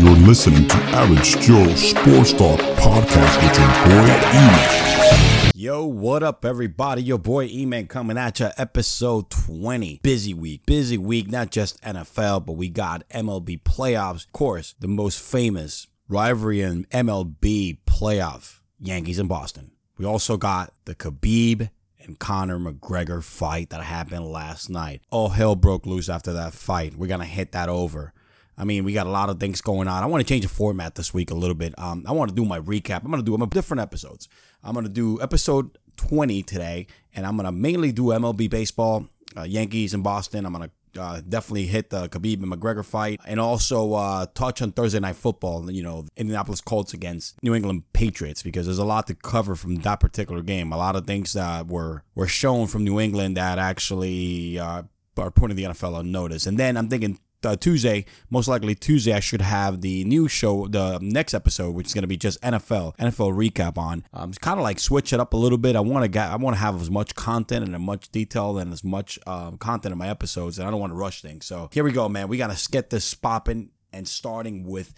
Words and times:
You're 0.00 0.16
listening 0.16 0.66
to 0.66 0.76
Average 0.76 1.40
Joe 1.40 1.74
Sports 1.74 2.32
Talk 2.32 2.58
Podcast 2.78 3.36
with 3.42 3.58
your 3.58 3.68
boy 3.84 4.08
E-Man. 4.30 5.52
Yo, 5.54 5.84
what 5.84 6.22
up, 6.22 6.42
everybody? 6.42 7.02
Your 7.02 7.18
boy 7.18 7.44
E-Man 7.44 7.86
coming 7.86 8.16
at 8.16 8.40
you, 8.40 8.48
episode 8.56 9.28
20. 9.28 10.00
Busy 10.02 10.32
week, 10.32 10.64
busy 10.64 10.96
week, 10.96 11.30
not 11.30 11.50
just 11.50 11.78
NFL, 11.82 12.46
but 12.46 12.54
we 12.54 12.70
got 12.70 13.06
MLB 13.10 13.60
playoffs. 13.62 14.24
Of 14.24 14.32
course, 14.32 14.74
the 14.80 14.88
most 14.88 15.20
famous 15.20 15.86
rivalry 16.08 16.62
in 16.62 16.86
MLB 16.86 17.80
playoff, 17.84 18.60
Yankees 18.80 19.18
and 19.18 19.28
Boston. 19.28 19.72
We 19.98 20.06
also 20.06 20.38
got 20.38 20.72
the 20.86 20.94
Khabib 20.94 21.68
and 22.02 22.18
Conor 22.18 22.58
McGregor 22.58 23.22
fight 23.22 23.68
that 23.68 23.82
happened 23.82 24.24
last 24.24 24.70
night. 24.70 25.02
All 25.10 25.28
hell 25.28 25.56
broke 25.56 25.84
loose 25.84 26.08
after 26.08 26.32
that 26.32 26.54
fight. 26.54 26.96
We're 26.96 27.06
going 27.06 27.20
to 27.20 27.26
hit 27.26 27.52
that 27.52 27.68
over. 27.68 28.14
I 28.60 28.64
mean, 28.64 28.84
we 28.84 28.92
got 28.92 29.06
a 29.06 29.10
lot 29.10 29.30
of 29.30 29.40
things 29.40 29.62
going 29.62 29.88
on. 29.88 30.02
I 30.02 30.06
want 30.06 30.20
to 30.20 30.28
change 30.28 30.42
the 30.42 30.50
format 30.50 30.94
this 30.94 31.14
week 31.14 31.30
a 31.30 31.34
little 31.34 31.54
bit. 31.54 31.74
Um, 31.78 32.04
I 32.06 32.12
want 32.12 32.28
to 32.28 32.34
do 32.34 32.44
my 32.44 32.60
recap. 32.60 33.02
I'm 33.02 33.10
going 33.10 33.24
to 33.24 33.24
do 33.24 33.34
them 33.36 33.48
different 33.48 33.80
episodes. 33.80 34.28
I'm 34.62 34.74
going 34.74 34.84
to 34.84 34.90
do 34.90 35.20
episode 35.22 35.78
20 35.96 36.42
today, 36.42 36.86
and 37.14 37.26
I'm 37.26 37.36
going 37.36 37.46
to 37.46 37.52
mainly 37.52 37.90
do 37.90 38.04
MLB 38.04 38.50
baseball, 38.50 39.06
uh, 39.34 39.44
Yankees 39.44 39.94
in 39.94 40.02
Boston. 40.02 40.44
I'm 40.44 40.52
going 40.52 40.68
to 40.68 41.00
uh, 41.00 41.22
definitely 41.26 41.68
hit 41.68 41.88
the 41.88 42.08
Khabib 42.10 42.42
and 42.42 42.52
McGregor 42.52 42.84
fight, 42.84 43.18
and 43.26 43.40
also 43.40 43.94
uh, 43.94 44.26
touch 44.34 44.60
on 44.60 44.72
Thursday 44.72 45.00
night 45.00 45.16
football. 45.16 45.70
You 45.70 45.82
know, 45.82 46.04
Indianapolis 46.16 46.60
Colts 46.60 46.92
against 46.92 47.42
New 47.42 47.54
England 47.54 47.90
Patriots 47.94 48.42
because 48.42 48.66
there's 48.66 48.78
a 48.78 48.84
lot 48.84 49.06
to 49.06 49.14
cover 49.14 49.54
from 49.54 49.76
that 49.76 50.00
particular 50.00 50.42
game. 50.42 50.70
A 50.70 50.76
lot 50.76 50.96
of 50.96 51.06
things 51.06 51.32
that 51.32 51.68
were 51.68 52.02
were 52.14 52.26
shown 52.26 52.66
from 52.66 52.84
New 52.84 53.00
England 53.00 53.38
that 53.38 53.58
actually 53.58 54.58
uh, 54.58 54.82
are 55.16 55.30
putting 55.30 55.56
the 55.56 55.64
NFL 55.64 55.94
on 55.94 56.12
notice. 56.12 56.46
And 56.46 56.58
then 56.58 56.76
I'm 56.76 56.88
thinking 56.88 57.18
uh, 57.44 57.56
Tuesday, 57.56 58.04
most 58.30 58.48
likely 58.48 58.74
Tuesday, 58.74 59.12
I 59.12 59.20
should 59.20 59.40
have 59.40 59.80
the 59.80 60.04
new 60.04 60.28
show, 60.28 60.66
the 60.66 60.98
next 61.00 61.34
episode, 61.34 61.74
which 61.74 61.88
is 61.88 61.94
going 61.94 62.02
to 62.02 62.08
be 62.08 62.16
just 62.16 62.40
NFL, 62.42 62.96
NFL 62.96 63.34
recap 63.34 63.78
on. 63.78 64.04
Um, 64.12 64.32
kind 64.32 64.58
of 64.58 64.64
like 64.64 64.78
switch 64.78 65.12
it 65.12 65.20
up 65.20 65.32
a 65.32 65.36
little 65.36 65.58
bit. 65.58 65.76
I 65.76 65.80
want 65.80 66.04
to 66.04 66.08
get, 66.08 66.30
I 66.30 66.36
want 66.36 66.56
to 66.56 66.60
have 66.60 66.80
as 66.80 66.90
much 66.90 67.14
content 67.14 67.64
and 67.64 67.74
as 67.74 67.80
much 67.80 68.10
detail 68.10 68.58
and 68.58 68.72
as 68.72 68.84
much 68.84 69.18
um, 69.26 69.58
content 69.58 69.92
in 69.92 69.98
my 69.98 70.08
episodes, 70.08 70.58
and 70.58 70.66
I 70.66 70.70
don't 70.70 70.80
want 70.80 70.92
to 70.92 70.96
rush 70.96 71.22
things. 71.22 71.46
So 71.46 71.68
here 71.72 71.84
we 71.84 71.92
go, 71.92 72.08
man. 72.08 72.28
We 72.28 72.36
got 72.36 72.56
to 72.56 72.70
get 72.70 72.90
this 72.90 73.14
popping 73.14 73.70
and 73.92 74.06
starting 74.06 74.64
with 74.64 74.94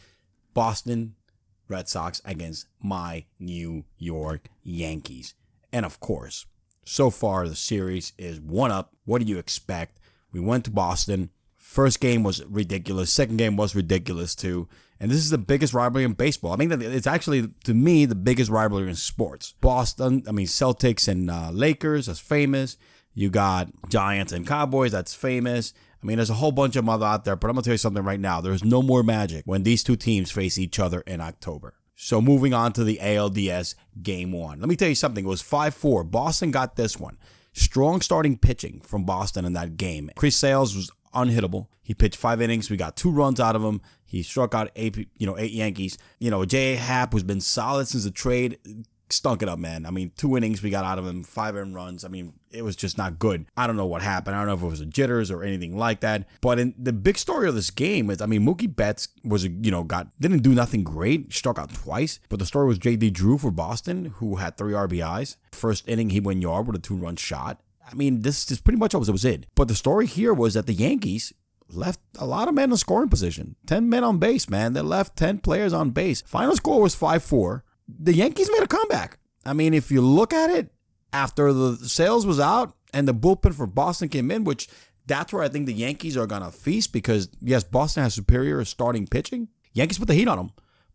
Boston 0.54 1.14
Red 1.68 1.88
Sox 1.88 2.20
against 2.24 2.66
my 2.82 3.24
New 3.38 3.84
York 3.96 4.48
Yankees, 4.62 5.34
and 5.72 5.86
of 5.86 6.00
course, 6.00 6.46
so 6.84 7.10
far 7.10 7.48
the 7.48 7.54
series 7.54 8.12
is 8.18 8.40
one 8.40 8.70
up. 8.70 8.94
What 9.04 9.22
do 9.22 9.28
you 9.28 9.38
expect? 9.38 9.98
We 10.32 10.40
went 10.40 10.64
to 10.64 10.70
Boston. 10.70 11.30
First 11.72 12.00
game 12.00 12.22
was 12.22 12.44
ridiculous. 12.44 13.10
Second 13.10 13.38
game 13.38 13.56
was 13.56 13.74
ridiculous 13.74 14.34
too. 14.34 14.68
And 15.00 15.10
this 15.10 15.16
is 15.16 15.30
the 15.30 15.38
biggest 15.38 15.72
rivalry 15.72 16.04
in 16.04 16.12
baseball. 16.12 16.52
I 16.52 16.56
mean, 16.56 16.70
it's 16.70 17.06
actually, 17.06 17.48
to 17.64 17.72
me, 17.72 18.04
the 18.04 18.14
biggest 18.14 18.50
rivalry 18.50 18.90
in 18.90 18.94
sports. 18.94 19.54
Boston, 19.62 20.22
I 20.28 20.32
mean, 20.32 20.44
Celtics 20.44 21.08
and 21.08 21.30
uh, 21.30 21.48
Lakers, 21.50 22.06
that's 22.06 22.20
famous. 22.20 22.76
You 23.14 23.30
got 23.30 23.70
Giants 23.88 24.32
and 24.34 24.46
Cowboys, 24.46 24.92
that's 24.92 25.14
famous. 25.14 25.72
I 26.02 26.06
mean, 26.06 26.18
there's 26.18 26.28
a 26.28 26.34
whole 26.34 26.52
bunch 26.52 26.76
of 26.76 26.84
them 26.84 27.02
out 27.02 27.24
there, 27.24 27.36
but 27.36 27.48
I'm 27.48 27.54
going 27.54 27.62
to 27.62 27.68
tell 27.68 27.74
you 27.74 27.78
something 27.78 28.04
right 28.04 28.20
now. 28.20 28.42
There's 28.42 28.62
no 28.62 28.82
more 28.82 29.02
magic 29.02 29.44
when 29.46 29.62
these 29.62 29.82
two 29.82 29.96
teams 29.96 30.30
face 30.30 30.58
each 30.58 30.78
other 30.78 31.00
in 31.06 31.22
October. 31.22 31.72
So 31.94 32.20
moving 32.20 32.52
on 32.52 32.74
to 32.74 32.84
the 32.84 32.98
ALDS 33.00 33.76
game 34.02 34.30
one. 34.30 34.60
Let 34.60 34.68
me 34.68 34.76
tell 34.76 34.90
you 34.90 34.94
something. 34.94 35.24
It 35.24 35.28
was 35.28 35.40
5 35.40 35.74
4. 35.74 36.04
Boston 36.04 36.50
got 36.50 36.76
this 36.76 37.00
one. 37.00 37.16
Strong 37.54 38.02
starting 38.02 38.36
pitching 38.36 38.82
from 38.82 39.04
Boston 39.04 39.46
in 39.46 39.54
that 39.54 39.78
game. 39.78 40.10
Chris 40.16 40.36
Sales 40.36 40.76
was 40.76 40.90
unhittable. 41.12 41.66
He 41.82 41.94
pitched 41.94 42.16
five 42.16 42.40
innings. 42.40 42.70
We 42.70 42.76
got 42.76 42.96
two 42.96 43.10
runs 43.10 43.40
out 43.40 43.56
of 43.56 43.62
him. 43.62 43.80
He 44.04 44.22
struck 44.22 44.54
out 44.54 44.70
eight, 44.76 45.08
you 45.16 45.26
know, 45.26 45.38
eight 45.38 45.52
Yankees. 45.52 45.98
You 46.18 46.30
know, 46.30 46.44
J.A. 46.44 46.76
Happ, 46.76 47.12
who's 47.12 47.22
been 47.22 47.40
solid 47.40 47.88
since 47.88 48.04
the 48.04 48.10
trade, 48.10 48.58
stunk 49.12 49.42
it 49.42 49.48
up, 49.48 49.58
man. 49.58 49.86
I 49.86 49.90
mean, 49.90 50.12
two 50.16 50.36
innings 50.36 50.62
we 50.62 50.70
got 50.70 50.84
out 50.84 50.98
of 50.98 51.06
him, 51.06 51.22
five 51.22 51.54
earned 51.54 51.74
runs. 51.74 52.04
I 52.04 52.08
mean, 52.08 52.32
it 52.50 52.62
was 52.62 52.76
just 52.76 52.98
not 52.98 53.18
good. 53.18 53.46
I 53.56 53.66
don't 53.66 53.76
know 53.76 53.86
what 53.86 54.02
happened. 54.02 54.34
I 54.34 54.40
don't 54.40 54.48
know 54.48 54.54
if 54.54 54.62
it 54.62 54.66
was 54.66 54.80
a 54.80 54.86
jitters 54.86 55.30
or 55.30 55.42
anything 55.42 55.76
like 55.76 56.00
that. 56.00 56.26
But 56.40 56.58
in 56.58 56.74
the 56.78 56.92
big 56.92 57.18
story 57.18 57.48
of 57.48 57.54
this 57.54 57.70
game 57.70 58.10
is, 58.10 58.20
I 58.20 58.26
mean, 58.26 58.42
Mookie 58.42 58.74
Betts 58.74 59.08
was, 59.24 59.44
you 59.44 59.70
know, 59.70 59.84
got 59.84 60.08
didn't 60.20 60.42
do 60.42 60.54
nothing 60.54 60.82
great, 60.82 61.32
struck 61.32 61.58
out 61.58 61.72
twice. 61.72 62.20
But 62.28 62.38
the 62.38 62.46
story 62.46 62.66
was 62.66 62.78
J.D. 62.78 63.10
Drew 63.10 63.38
for 63.38 63.50
Boston, 63.50 64.06
who 64.16 64.36
had 64.36 64.56
three 64.56 64.72
RBIs. 64.72 65.36
First 65.52 65.88
inning, 65.88 66.10
he 66.10 66.20
went 66.20 66.40
yard 66.40 66.66
with 66.66 66.76
a 66.76 66.80
two 66.80 66.96
run 66.96 67.16
shot. 67.16 67.60
I 67.90 67.94
mean, 67.94 68.22
this 68.22 68.50
is 68.50 68.60
pretty 68.60 68.78
much 68.78 68.94
what 68.94 69.08
was 69.08 69.24
it. 69.24 69.46
But 69.54 69.68
the 69.68 69.74
story 69.74 70.06
here 70.06 70.32
was 70.32 70.54
that 70.54 70.66
the 70.66 70.72
Yankees 70.72 71.32
left 71.68 72.00
a 72.18 72.26
lot 72.26 72.48
of 72.48 72.54
men 72.54 72.70
in 72.70 72.76
scoring 72.76 73.08
position. 73.08 73.56
10 73.66 73.88
men 73.88 74.04
on 74.04 74.18
base, 74.18 74.48
man. 74.48 74.72
They 74.72 74.80
left 74.80 75.16
10 75.16 75.38
players 75.38 75.72
on 75.72 75.90
base. 75.90 76.22
Final 76.22 76.56
score 76.56 76.80
was 76.80 76.94
5 76.94 77.22
4. 77.22 77.64
The 77.88 78.14
Yankees 78.14 78.50
made 78.50 78.62
a 78.62 78.66
comeback. 78.66 79.18
I 79.44 79.52
mean, 79.52 79.74
if 79.74 79.90
you 79.90 80.00
look 80.00 80.32
at 80.32 80.50
it, 80.50 80.72
after 81.12 81.52
the 81.52 81.76
sales 81.88 82.24
was 82.24 82.40
out 82.40 82.74
and 82.94 83.06
the 83.06 83.14
bullpen 83.14 83.54
for 83.54 83.66
Boston 83.66 84.08
came 84.08 84.30
in, 84.30 84.44
which 84.44 84.68
that's 85.06 85.32
where 85.32 85.42
I 85.42 85.48
think 85.48 85.66
the 85.66 85.74
Yankees 85.74 86.16
are 86.16 86.26
going 86.26 86.42
to 86.42 86.50
feast 86.50 86.92
because, 86.92 87.28
yes, 87.40 87.64
Boston 87.64 88.02
has 88.04 88.14
superior 88.14 88.64
starting 88.64 89.06
pitching. 89.06 89.48
Yankees 89.72 89.98
put 89.98 90.08
the 90.08 90.14
heat 90.14 90.28
on 90.28 90.36
them. 90.36 90.50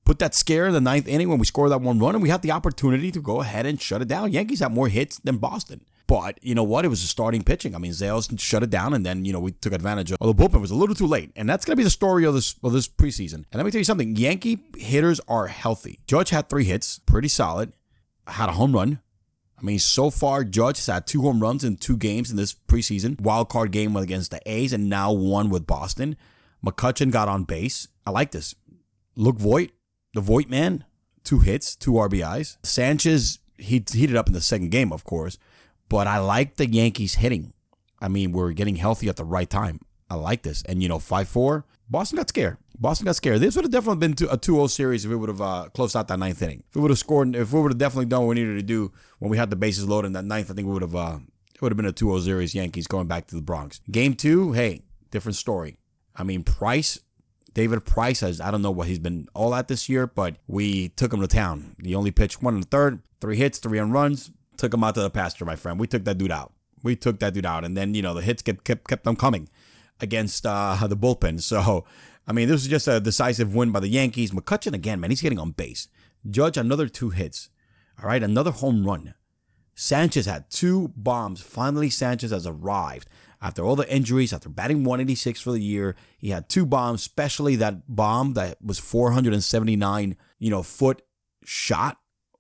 Put 0.06 0.20
that 0.20 0.34
scare 0.34 0.68
in 0.68 0.74
the 0.74 0.82
ninth 0.82 1.08
inning 1.08 1.28
when 1.28 1.40
we 1.40 1.46
scored 1.46 1.72
that 1.72 1.82
one 1.82 2.00
run, 2.00 2.16
and 2.16 2.24
we 2.24 2.30
had 2.30 2.42
the 2.42 2.52
opportunity 2.52 3.12
to 3.12 3.22
go 3.22 3.42
ahead 3.42 3.66
and 3.66 3.82
shut 3.82 4.02
it 4.02 4.08
down. 4.08 4.32
Yankees 4.32 4.62
have 4.62 4.72
more 4.72 4.88
hits 4.88 5.20
than 5.20 5.38
Boston. 5.38 5.82
But 6.08 6.40
you 6.42 6.56
know 6.56 6.64
what? 6.64 6.86
It 6.86 6.88
was 6.88 7.04
a 7.04 7.08
starting 7.08 7.44
pitching. 7.44 7.76
I 7.76 7.80
mean, 7.80 7.92
Zales 7.92 8.40
shut 8.40 8.64
it 8.64 8.70
down, 8.70 8.94
and 8.94 9.06
then 9.06 9.26
you 9.26 9.34
know 9.34 9.40
we 9.40 9.52
took 9.52 9.74
advantage 9.74 10.12
of. 10.12 10.18
Well, 10.22 10.32
the 10.32 10.42
bullpen 10.42 10.62
was 10.62 10.72
a 10.72 10.76
little 10.76 10.96
too 10.96 11.06
late, 11.06 11.32
and 11.36 11.50
that's 11.50 11.66
going 11.66 11.74
to 11.74 11.78
be 11.78 11.84
the 11.84 11.90
story 11.90 12.26
of 12.26 12.34
this 12.34 12.56
of 12.64 12.72
this 12.72 12.88
preseason. 12.88 13.34
And 13.52 13.56
let 13.56 13.66
me 13.66 13.72
tell 13.72 13.80
you 13.80 13.86
something: 13.86 14.16
Yankee 14.16 14.60
hitters 14.78 15.20
are 15.28 15.48
healthy. 15.48 16.00
Judge 16.08 16.30
had 16.30 16.50
three 16.50 16.64
hits, 16.64 17.00
pretty 17.00 17.28
solid. 17.28 17.74
Had 18.26 18.50
a 18.50 18.54
home 18.54 18.74
run. 18.74 19.02
I 19.60 19.64
mean, 19.64 19.80
so 19.80 20.10
far, 20.10 20.44
Judge 20.44 20.78
has 20.78 20.86
had 20.86 21.08
two 21.08 21.24
home 21.24 21.42
runs 21.42 21.64
in 21.64 21.78
two 21.78 21.98
games 21.98 22.30
in 22.30 22.38
this 22.38 22.54
preseason. 22.54 23.20
Wild 23.20 23.50
card 23.50 23.72
game 23.72 23.96
against 23.96 24.32
the 24.32 24.40
A's, 24.46 24.72
and 24.72 24.90
now 24.90 25.12
one 25.12 25.50
with 25.50 25.68
Boston. 25.68 26.16
McCutchen 26.66 27.12
got 27.12 27.28
on 27.28 27.44
base. 27.44 27.88
I 28.06 28.12
like 28.12 28.32
this. 28.32 28.56
Luke 29.16 29.40
Voit, 29.40 29.72
the 30.14 30.22
Voit 30.22 30.48
man, 30.50 30.86
two 31.24 31.40
hits, 31.40 31.76
two 31.76 31.94
RBIs. 31.94 32.58
Sanchez, 32.64 33.40
he 33.58 33.84
heated 33.92 34.16
up 34.16 34.28
in 34.28 34.34
the 34.34 34.42
second 34.42 34.70
game, 34.70 34.94
of 34.94 35.04
course. 35.04 35.38
But 35.90 36.08
I 36.08 36.20
like 36.20 36.56
the 36.56 36.70
Yankees 36.70 37.16
hitting. 37.16 37.54
I 38.00 38.08
mean, 38.08 38.32
we're 38.32 38.52
getting 38.54 38.76
healthy 38.76 39.10
at 39.10 39.16
the 39.16 39.24
right 39.24 39.50
time. 39.50 39.80
I 40.10 40.16
like 40.16 40.44
this. 40.44 40.64
And, 40.64 40.82
you 40.82 40.90
know, 40.90 41.00
5 41.00 41.28
4, 41.28 41.66
Boston 41.90 42.18
got 42.18 42.30
scared. 42.30 42.58
Boston 42.80 43.06
got 43.06 43.16
scared. 43.16 43.40
This 43.40 43.56
would 43.56 43.66
have 43.66 43.72
definitely 43.72 44.08
been 44.08 44.30
a 44.30 44.38
2 44.38 44.54
0 44.54 44.68
series 44.68 45.04
if 45.04 45.10
we 45.10 45.16
would 45.16 45.30
have 45.30 45.42
uh, 45.42 45.68
closed 45.74 45.96
out 45.96 46.08
that 46.10 46.20
ninth 46.20 46.42
inning. 46.42 46.64
If 46.70 46.76
we 46.76 46.82
would 46.82 46.92
have 46.92 47.00
scored, 47.00 47.36
if 47.36 47.52
we 47.52 47.62
would 47.62 47.72
have 47.72 47.78
definitely 47.78 48.06
done 48.06 48.22
what 48.22 48.30
we 48.30 48.36
needed 48.36 48.56
to 48.56 48.64
do 48.64 48.92
when 49.20 49.32
we 49.32 49.38
had 49.38 49.50
the 49.50 49.56
bases 49.56 49.88
loaded 49.88 50.08
in 50.08 50.14
that 50.14 50.26
ninth, 50.26 50.52
I 50.52 50.54
think 50.54 50.68
we 50.68 50.74
would 50.74 50.84
have, 50.84 50.96
uh, 50.96 51.20
it 51.54 51.62
would 51.62 51.72
have 51.72 51.78
been 51.78 51.86
a 51.86 51.92
2 51.92 52.06
0 52.06 52.20
series, 52.20 52.54
Yankees 52.54 52.88
going 52.88 53.08
back 53.08 53.28
to 53.28 53.36
the 53.36 53.42
Bronx. 53.42 53.82
Game 53.90 54.14
two, 54.14 54.52
hey, 54.54 54.84
different 55.12 55.36
story. 55.36 55.80
I 56.16 56.24
mean, 56.24 56.44
Price, 56.44 57.00
David 57.54 57.86
Price 57.86 58.20
has, 58.20 58.40
I 58.40 58.52
don't 58.52 58.62
know 58.62 58.72
what 58.72 58.88
he's 58.88 59.00
been 59.00 59.28
all 59.34 59.56
at 59.56 59.68
this 59.68 59.90
year, 59.90 60.06
but 60.06 60.36
we 60.48 60.90
took 60.90 61.14
him 61.14 61.22
to 61.22 61.28
town. 61.28 61.76
He 61.84 61.96
only 61.96 62.12
pitched 62.12 62.44
one 62.44 62.54
in 62.54 62.62
the 62.62 62.68
third, 62.68 63.02
three 63.22 63.38
hits, 63.38 63.58
three 63.58 63.80
on 63.80 63.92
runs, 63.92 64.32
took 64.58 64.74
him 64.74 64.84
out 64.84 64.96
to 64.96 65.02
the 65.02 65.10
pasture, 65.10 65.46
my 65.46 65.56
friend. 65.56 65.80
We 65.80 65.88
took 65.88 66.06
that 66.06 66.18
dude 66.18 66.32
out. 66.32 66.54
We 66.84 66.96
took 66.96 67.20
that 67.20 67.34
dude 67.34 67.46
out, 67.46 67.66
and 67.66 67.76
then 67.76 67.94
you 67.94 68.02
know 68.02 68.14
the 68.14 68.22
hits 68.22 68.42
kept 68.42 68.64
kept 68.64 68.88
kept 68.88 69.04
them 69.04 69.16
coming 69.16 69.50
against 70.00 70.46
uh, 70.46 70.76
the 70.88 70.98
bullpen. 70.98 71.42
So 71.42 71.86
I 72.28 72.34
mean, 72.34 72.48
this 72.48 72.56
was 72.56 72.68
just 72.68 72.88
a 72.88 73.00
decisive 73.00 73.56
win 73.56 73.72
by 73.72 73.80
the 73.80 73.88
Yankees. 73.88 74.32
McCutchen 74.32 74.74
again, 74.74 75.00
man, 75.00 75.12
he's 75.12 75.22
getting 75.22 75.40
on 75.40 75.52
base. 75.52 75.88
Judge 76.30 76.58
another 76.58 76.88
two 76.88 77.12
hits. 77.12 77.50
All 78.02 78.10
right, 78.10 78.22
another 78.22 78.52
home 78.52 78.86
run. 78.86 79.14
Sanchez 79.74 80.26
had 80.26 80.50
two 80.50 80.90
bombs. 80.96 81.40
Finally, 81.40 81.90
Sanchez 81.90 82.32
has 82.32 82.46
arrived 82.46 83.08
after 83.42 83.64
all 83.64 83.76
the 83.76 83.92
injuries, 83.94 84.34
after 84.34 84.50
batting 84.50 84.84
186 84.84 85.40
for 85.40 85.52
the 85.52 85.62
year. 85.62 85.96
He 86.18 86.32
had 86.32 86.50
two 86.50 86.66
bombs, 86.66 87.02
especially 87.02 87.56
that 87.58 87.84
bomb 87.88 88.34
that 88.34 88.58
was 88.62 88.80
479, 88.80 90.18
you 90.40 90.50
know, 90.50 90.64
foot 90.64 91.02
shot 91.44 91.98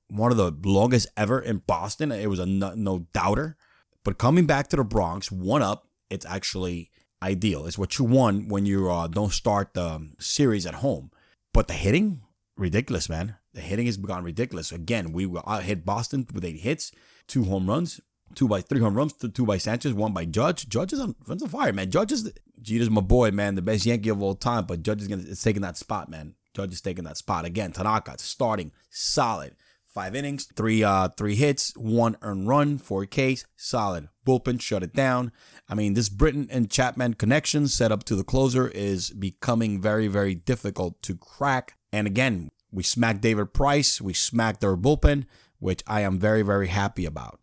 one 0.09 0.31
of 0.31 0.37
the 0.37 0.55
longest 0.63 1.07
ever 1.15 1.39
in 1.39 1.63
Boston. 1.67 2.11
It 2.11 2.29
was 2.29 2.39
a 2.39 2.45
no, 2.45 2.73
no 2.75 3.07
doubter. 3.13 3.57
But 4.03 4.17
coming 4.17 4.45
back 4.45 4.69
to 4.69 4.77
the 4.77 4.83
Bronx, 4.83 5.31
one 5.31 5.61
up, 5.61 5.87
it's 6.09 6.25
actually 6.25 6.91
ideal. 7.21 7.65
It's 7.65 7.77
what 7.77 7.97
you 7.97 8.05
want 8.05 8.47
when 8.47 8.65
you 8.65 8.89
uh, 8.89 9.07
don't 9.07 9.33
start 9.33 9.73
the 9.73 10.09
series 10.19 10.65
at 10.65 10.75
home. 10.75 11.11
But 11.53 11.67
the 11.67 11.73
hitting, 11.73 12.21
ridiculous, 12.55 13.09
man. 13.09 13.35
The 13.53 13.61
hitting 13.61 13.87
has 13.87 13.97
gone 13.97 14.23
ridiculous. 14.23 14.71
Again, 14.71 15.11
we 15.11 15.27
hit 15.61 15.85
Boston 15.85 16.27
with 16.33 16.45
eight 16.45 16.59
hits, 16.59 16.91
two 17.27 17.45
home 17.45 17.67
runs, 17.67 17.99
two 18.35 18.47
by 18.47 18.61
three 18.61 18.79
home 18.79 18.95
runs, 18.95 19.13
two 19.13 19.45
by 19.45 19.57
Sanchez, 19.57 19.93
one 19.93 20.13
by 20.13 20.25
Judge. 20.25 20.69
Judge 20.69 20.93
is 20.93 20.99
on, 20.99 21.15
runs 21.27 21.41
on 21.41 21.49
fire, 21.49 21.73
man. 21.73 21.89
Judge 21.89 22.11
is 22.11 22.31
Jeter's 22.61 22.89
my 22.89 23.01
boy, 23.01 23.31
man, 23.31 23.55
the 23.55 23.61
best 23.61 23.85
Yankee 23.85 24.09
of 24.09 24.21
all 24.21 24.35
time. 24.35 24.65
But 24.65 24.83
Judge 24.83 25.01
is 25.01 25.07
gonna 25.07 25.23
is 25.23 25.41
taking 25.41 25.63
that 25.63 25.77
spot, 25.77 26.09
man. 26.09 26.35
Judge 26.53 26.73
is 26.73 26.81
taking 26.81 27.03
that 27.05 27.17
spot 27.17 27.45
again. 27.45 27.71
Tanaka 27.71 28.15
starting 28.17 28.71
solid 28.89 29.55
five 29.97 30.13
innings, 30.13 30.47
three 30.55 30.83
uh 30.83 31.09
three 31.17 31.33
hits, 31.33 31.73
one 31.75 32.15
earned 32.21 32.47
run, 32.47 32.77
four 32.77 33.03
Ks, 33.07 33.47
solid. 33.55 34.09
Bullpen 34.27 34.61
shut 34.61 34.83
it 34.83 34.93
down. 34.93 35.31
I 35.67 35.73
mean, 35.73 35.95
this 35.95 36.07
Britton 36.07 36.47
and 36.51 36.69
Chapman 36.69 37.15
connection 37.15 37.67
set 37.67 37.91
up 37.91 38.03
to 38.03 38.15
the 38.15 38.23
closer 38.23 38.67
is 38.67 39.09
becoming 39.09 39.81
very, 39.81 40.07
very 40.07 40.35
difficult 40.35 41.01
to 41.01 41.15
crack. 41.15 41.79
And 41.91 42.05
again, 42.05 42.49
we 42.71 42.83
smacked 42.83 43.21
David 43.21 43.55
Price, 43.55 43.99
we 43.99 44.13
smacked 44.13 44.61
their 44.61 44.77
bullpen, 44.77 45.25
which 45.57 45.81
I 45.87 46.01
am 46.01 46.19
very, 46.19 46.43
very 46.43 46.67
happy 46.67 47.07
about. 47.07 47.39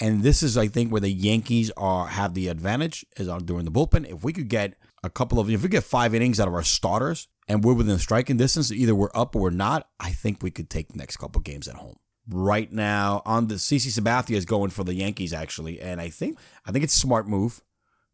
And 0.00 0.22
this 0.22 0.42
is, 0.42 0.56
I 0.56 0.68
think, 0.68 0.90
where 0.90 1.00
the 1.02 1.12
Yankees 1.12 1.70
are 1.76 2.06
have 2.06 2.32
the 2.32 2.48
advantage 2.48 3.04
is 3.18 3.28
on 3.28 3.44
during 3.44 3.66
the 3.66 3.70
bullpen. 3.70 4.10
If 4.10 4.24
we 4.24 4.32
could 4.32 4.48
get 4.48 4.76
a 5.04 5.10
couple 5.10 5.38
of, 5.38 5.50
if 5.50 5.62
we 5.62 5.68
get 5.68 5.84
five 5.84 6.14
innings 6.14 6.40
out 6.40 6.48
of 6.48 6.54
our 6.54 6.62
starters, 6.62 7.28
and 7.48 7.64
we're 7.64 7.74
within 7.74 7.98
striking 7.98 8.36
distance, 8.36 8.70
either 8.70 8.94
we're 8.94 9.10
up 9.14 9.34
or 9.34 9.42
we're 9.42 9.50
not, 9.50 9.88
I 9.98 10.10
think 10.10 10.42
we 10.42 10.50
could 10.50 10.70
take 10.70 10.88
the 10.88 10.98
next 10.98 11.16
couple 11.16 11.40
games 11.40 11.68
at 11.68 11.74
home. 11.74 11.96
Right 12.28 12.72
now, 12.72 13.22
on 13.26 13.48
the 13.48 13.56
CC 13.56 13.88
Sabathia 13.88 14.36
is 14.36 14.44
going 14.44 14.70
for 14.70 14.84
the 14.84 14.94
Yankees 14.94 15.32
actually, 15.32 15.80
and 15.80 16.00
I 16.00 16.08
think 16.08 16.38
I 16.64 16.70
think 16.70 16.84
it's 16.84 16.96
a 16.96 17.00
smart 17.00 17.26
move. 17.26 17.60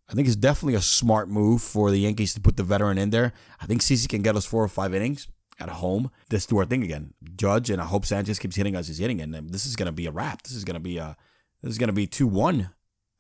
I 0.09 0.15
think 0.15 0.27
it's 0.27 0.37
definitely 0.37 0.77
a 0.77 0.81
smart 0.81 1.29
move 1.29 1.61
for 1.61 1.91
the 1.91 2.01
Yankees 2.01 2.33
to 2.33 2.41
put 2.41 2.57
the 2.57 2.63
veteran 2.63 2.97
in 2.97 3.11
there. 3.11 3.35
I 3.61 3.67
think 3.67 3.83
CC 3.83 4.09
can 4.09 4.23
get 4.23 4.35
us 4.35 4.47
four 4.47 4.65
or 4.65 4.69
five 4.69 4.95
innings 4.95 5.29
at 5.61 5.69
home. 5.69 6.11
Let's 6.33 6.47
do 6.47 6.57
our 6.57 6.65
thing 6.65 6.83
again. 6.83 7.13
Judge 7.37 7.69
and 7.69 7.83
I 7.83 7.85
hope 7.85 8.07
Sanchez 8.07 8.39
keeps 8.39 8.57
hitting 8.57 8.77
as 8.77 8.89
he's 8.89 8.97
hitting, 8.97 9.21
and 9.21 9.35
this 9.51 9.67
is 9.67 9.77
gonna 9.77 9.93
be 9.93 10.07
a 10.07 10.11
wrap. 10.11 10.43
This 10.43 10.55
is 10.55 10.65
gonna 10.65 10.81
be 10.81 10.97
a 10.97 11.15
this 11.63 11.73
is 11.73 11.79
gonna 11.79 11.93
be 11.93 12.07
two 12.07 12.27
one 12.27 12.71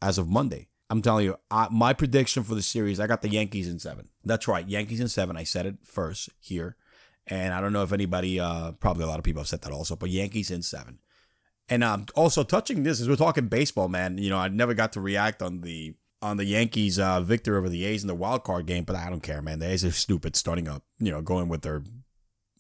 as 0.01 0.17
of 0.17 0.29
Monday. 0.29 0.69
I'm 0.91 1.03
telling 1.03 1.27
you, 1.27 1.37
I, 1.51 1.69
my 1.71 1.93
prediction 1.93 2.43
for 2.43 2.55
the 2.55 2.63
series, 2.63 2.99
I 2.99 3.07
got 3.07 3.21
the 3.23 3.29
Yankees 3.29 3.69
in 3.69 3.79
seven. 3.79 4.09
That's 4.25 4.49
right, 4.49 4.67
Yankees 4.67 5.01
in 5.01 5.09
seven. 5.09 5.37
I 5.37 5.45
said 5.45 5.67
it 5.67 5.77
first 5.85 6.31
here, 6.41 6.77
and 7.27 7.53
I 7.53 7.61
don't 7.61 7.73
know 7.73 7.83
if 7.83 7.93
anybody, 7.93 8.41
uh, 8.41 8.73
probably 8.73 9.05
a 9.05 9.07
lot 9.07 9.19
of 9.19 9.25
people 9.25 9.41
have 9.41 9.49
said 9.49 9.63
that 9.63 9.73
also, 9.73 9.97
but 9.97 10.11
Yankees 10.11 10.51
in 10.51 10.63
seven. 10.63 10.99
And 11.69 11.85
um, 11.85 12.07
also 12.15 12.43
touching 12.43 12.83
this 12.83 13.01
as 13.01 13.09
we're 13.09 13.17
talking 13.17 13.49
baseball, 13.49 13.89
man. 13.89 14.17
You 14.17 14.31
know, 14.31 14.39
I 14.39 14.49
never 14.49 14.73
got 14.73 14.95
to 14.95 15.01
react 15.01 15.43
on 15.43 15.61
the 15.61 15.95
on 16.23 16.37
the 16.39 16.47
Yankees' 16.47 16.99
uh, 16.99 17.21
victory 17.21 17.57
over 17.57 17.69
the 17.69 17.85
A's 17.85 18.03
in 18.03 18.09
the 18.09 18.15
wild 18.15 18.43
card 18.43 18.67
game, 18.67 18.85
but 18.85 18.97
I 18.97 19.11
don't 19.11 19.23
care, 19.23 19.43
man. 19.43 19.59
The 19.59 19.71
A's 19.71 19.85
are 19.85 19.91
stupid, 19.91 20.35
starting 20.35 20.67
up, 20.67 20.83
you 20.99 21.13
know, 21.13 21.21
going 21.21 21.49
with 21.49 21.63
their 21.63 21.83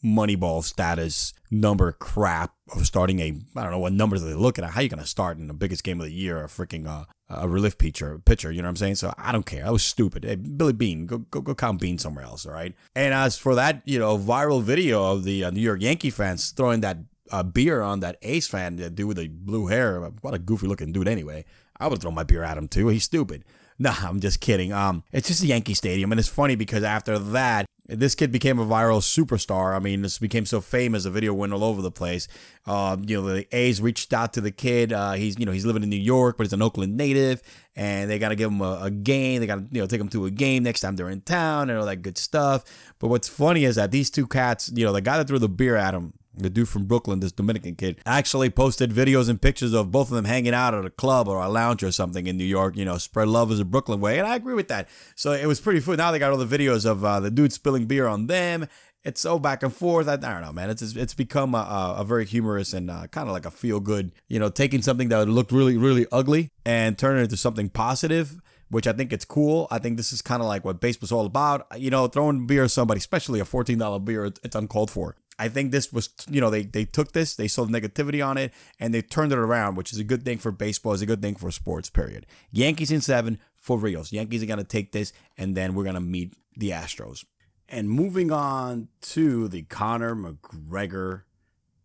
Moneyball 0.04 0.62
status 0.62 1.32
number 1.50 1.90
crap 1.90 2.54
of 2.72 2.86
starting 2.86 3.18
a 3.18 3.32
I 3.56 3.62
don't 3.62 3.72
know 3.72 3.78
what 3.78 3.92
numbers 3.92 4.22
they 4.22 4.34
looking 4.34 4.64
at. 4.64 4.72
How 4.72 4.80
you 4.80 4.88
gonna 4.88 5.06
start 5.06 5.38
in 5.38 5.48
the 5.48 5.54
biggest 5.54 5.82
game 5.82 6.00
of 6.00 6.06
the 6.06 6.12
year 6.12 6.42
a 6.42 6.46
freaking 6.46 6.86
uh, 6.86 7.04
a 7.28 7.48
relief 7.48 7.78
pitcher 7.78 8.18
pitcher? 8.18 8.50
You 8.50 8.62
know 8.62 8.66
what 8.68 8.70
I'm 8.70 8.76
saying? 8.76 8.96
So 8.96 9.12
I 9.18 9.32
don't 9.32 9.46
care. 9.46 9.66
I 9.66 9.70
was 9.70 9.82
stupid. 9.82 10.24
Hey, 10.24 10.36
Billy 10.36 10.72
Beane, 10.72 11.06
go 11.06 11.18
go 11.18 11.40
go 11.40 11.54
count 11.54 11.80
Beane 11.80 11.98
somewhere 11.98 12.24
else. 12.24 12.46
All 12.46 12.52
right. 12.52 12.74
And 12.94 13.14
as 13.14 13.38
for 13.38 13.54
that, 13.54 13.82
you 13.84 13.98
know, 13.98 14.18
viral 14.18 14.62
video 14.62 15.12
of 15.12 15.24
the 15.24 15.44
uh, 15.44 15.50
New 15.50 15.60
York 15.60 15.82
Yankee 15.82 16.10
fans 16.10 16.50
throwing 16.50 16.80
that 16.80 16.98
uh, 17.30 17.42
beer 17.42 17.82
on 17.82 18.00
that 18.00 18.16
Ace 18.22 18.48
fan, 18.48 18.76
that 18.76 18.94
dude 18.94 19.08
with 19.08 19.16
the 19.18 19.28
blue 19.28 19.66
hair. 19.66 20.00
What 20.20 20.34
a 20.34 20.38
goofy 20.38 20.66
looking 20.66 20.92
dude. 20.92 21.08
Anyway, 21.08 21.44
I 21.78 21.88
would 21.88 22.00
throw 22.00 22.10
my 22.10 22.24
beer 22.24 22.42
at 22.42 22.58
him 22.58 22.68
too. 22.68 22.88
He's 22.88 23.04
stupid. 23.04 23.44
Nah, 23.80 23.94
I'm 24.02 24.18
just 24.18 24.40
kidding. 24.40 24.72
Um, 24.72 25.04
it's 25.12 25.28
just 25.28 25.40
a 25.44 25.46
Yankee 25.46 25.74
Stadium, 25.74 26.10
and 26.10 26.18
it's 26.18 26.28
funny 26.28 26.56
because 26.56 26.82
after 26.82 27.16
that, 27.16 27.64
this 27.86 28.16
kid 28.16 28.32
became 28.32 28.58
a 28.58 28.66
viral 28.66 29.00
superstar. 29.00 29.74
I 29.74 29.78
mean, 29.78 30.02
this 30.02 30.18
became 30.18 30.44
so 30.46 30.60
famous. 30.60 31.04
The 31.04 31.10
video 31.10 31.32
went 31.32 31.52
all 31.52 31.62
over 31.62 31.80
the 31.80 31.90
place. 31.90 32.26
Uh, 32.66 32.96
you 33.06 33.16
know, 33.16 33.28
the 33.28 33.56
A's 33.56 33.80
reached 33.80 34.12
out 34.12 34.32
to 34.32 34.40
the 34.40 34.50
kid. 34.50 34.92
Uh, 34.92 35.12
he's, 35.12 35.38
you 35.38 35.46
know, 35.46 35.52
he's 35.52 35.64
living 35.64 35.84
in 35.84 35.90
New 35.90 35.96
York, 35.96 36.36
but 36.36 36.44
he's 36.44 36.52
an 36.52 36.60
Oakland 36.60 36.96
native, 36.96 37.40
and 37.76 38.10
they 38.10 38.18
got 38.18 38.30
to 38.30 38.36
give 38.36 38.50
him 38.50 38.60
a, 38.60 38.80
a, 38.82 38.90
game. 38.90 39.40
They 39.40 39.46
got 39.46 39.56
to, 39.56 39.66
you 39.70 39.80
know, 39.80 39.86
take 39.86 40.00
him 40.00 40.08
to 40.08 40.26
a 40.26 40.30
game 40.30 40.64
next 40.64 40.80
time 40.80 40.96
they're 40.96 41.08
in 41.08 41.20
town 41.20 41.70
and 41.70 41.78
all 41.78 41.86
that 41.86 42.02
good 42.02 42.18
stuff. 42.18 42.64
But 42.98 43.08
what's 43.08 43.28
funny 43.28 43.64
is 43.64 43.76
that 43.76 43.92
these 43.92 44.10
two 44.10 44.26
cats, 44.26 44.72
you 44.74 44.84
know, 44.84 44.92
the 44.92 45.00
guy 45.00 45.16
that 45.16 45.28
threw 45.28 45.38
the 45.38 45.48
beer 45.48 45.76
at 45.76 45.94
him, 45.94 46.14
the 46.34 46.50
dude 46.50 46.68
from 46.68 46.84
Brooklyn, 46.84 47.20
this 47.20 47.32
Dominican 47.32 47.74
kid, 47.74 48.00
actually 48.06 48.50
posted 48.50 48.90
videos 48.90 49.28
and 49.28 49.40
pictures 49.40 49.72
of 49.72 49.90
both 49.90 50.10
of 50.10 50.16
them 50.16 50.24
hanging 50.24 50.54
out 50.54 50.74
at 50.74 50.84
a 50.84 50.90
club 50.90 51.28
or 51.28 51.42
a 51.42 51.48
lounge 51.48 51.82
or 51.82 51.90
something 51.90 52.26
in 52.26 52.36
New 52.36 52.44
York. 52.44 52.76
You 52.76 52.84
know, 52.84 52.98
spread 52.98 53.28
love 53.28 53.50
is 53.50 53.60
a 53.60 53.64
Brooklyn 53.64 54.00
way, 54.00 54.18
and 54.18 54.26
I 54.26 54.36
agree 54.36 54.54
with 54.54 54.68
that. 54.68 54.88
So 55.14 55.32
it 55.32 55.46
was 55.46 55.60
pretty 55.60 55.80
fun. 55.80 55.96
Now 55.96 56.10
they 56.10 56.18
got 56.18 56.32
all 56.32 56.38
the 56.38 56.58
videos 56.58 56.86
of 56.86 57.04
uh, 57.04 57.20
the 57.20 57.30
dude 57.30 57.52
spilling 57.52 57.86
beer 57.86 58.06
on 58.06 58.26
them. 58.26 58.68
It's 59.04 59.20
so 59.20 59.38
back 59.38 59.62
and 59.62 59.72
forth. 59.72 60.08
I, 60.08 60.14
I 60.14 60.16
don't 60.16 60.42
know, 60.42 60.52
man. 60.52 60.70
It's 60.70 60.82
it's 60.82 61.14
become 61.14 61.54
a, 61.54 61.94
a 61.98 62.04
very 62.04 62.26
humorous 62.26 62.72
and 62.72 62.90
uh, 62.90 63.06
kind 63.08 63.28
of 63.28 63.32
like 63.32 63.46
a 63.46 63.50
feel 63.50 63.80
good. 63.80 64.12
You 64.28 64.38
know, 64.38 64.48
taking 64.48 64.82
something 64.82 65.08
that 65.08 65.28
looked 65.28 65.52
really 65.52 65.76
really 65.76 66.06
ugly 66.12 66.50
and 66.64 66.98
turning 66.98 67.20
it 67.20 67.24
into 67.24 67.36
something 67.36 67.68
positive 67.68 68.38
which 68.70 68.86
I 68.86 68.92
think 68.92 69.12
it's 69.12 69.24
cool. 69.24 69.66
I 69.70 69.78
think 69.78 69.96
this 69.96 70.12
is 70.12 70.22
kind 70.22 70.42
of 70.42 70.48
like 70.48 70.64
what 70.64 70.80
baseball's 70.80 71.12
all 71.12 71.26
about. 71.26 71.66
You 71.76 71.90
know, 71.90 72.06
throwing 72.06 72.46
beer 72.46 72.64
at 72.64 72.70
somebody, 72.70 72.98
especially 72.98 73.40
a 73.40 73.44
$14 73.44 74.04
beer, 74.04 74.26
it's 74.26 74.54
uncalled 74.54 74.90
for. 74.90 75.16
I 75.38 75.48
think 75.48 75.70
this 75.70 75.92
was, 75.92 76.10
you 76.28 76.40
know, 76.40 76.50
they 76.50 76.62
they 76.62 76.84
took 76.84 77.12
this, 77.12 77.36
they 77.36 77.48
saw 77.48 77.64
the 77.64 77.80
negativity 77.80 78.26
on 78.26 78.36
it, 78.38 78.52
and 78.80 78.92
they 78.92 79.02
turned 79.02 79.32
it 79.32 79.38
around, 79.38 79.76
which 79.76 79.92
is 79.92 79.98
a 79.98 80.04
good 80.04 80.24
thing 80.24 80.38
for 80.38 80.50
baseball, 80.50 80.92
is 80.92 81.02
a 81.02 81.06
good 81.06 81.22
thing 81.22 81.36
for 81.36 81.50
sports. 81.50 81.90
Period. 81.90 82.26
Yankees 82.50 82.90
in 82.90 83.00
seven 83.00 83.38
for 83.54 83.78
Rios. 83.78 84.12
Yankees 84.12 84.42
are 84.42 84.46
gonna 84.46 84.64
take 84.64 84.92
this, 84.92 85.12
and 85.36 85.56
then 85.56 85.74
we're 85.74 85.84
gonna 85.84 86.00
meet 86.00 86.34
the 86.56 86.70
Astros. 86.70 87.24
And 87.68 87.90
moving 87.90 88.32
on 88.32 88.88
to 89.02 89.46
the 89.48 89.62
Conor 89.62 90.16
McGregor 90.16 91.22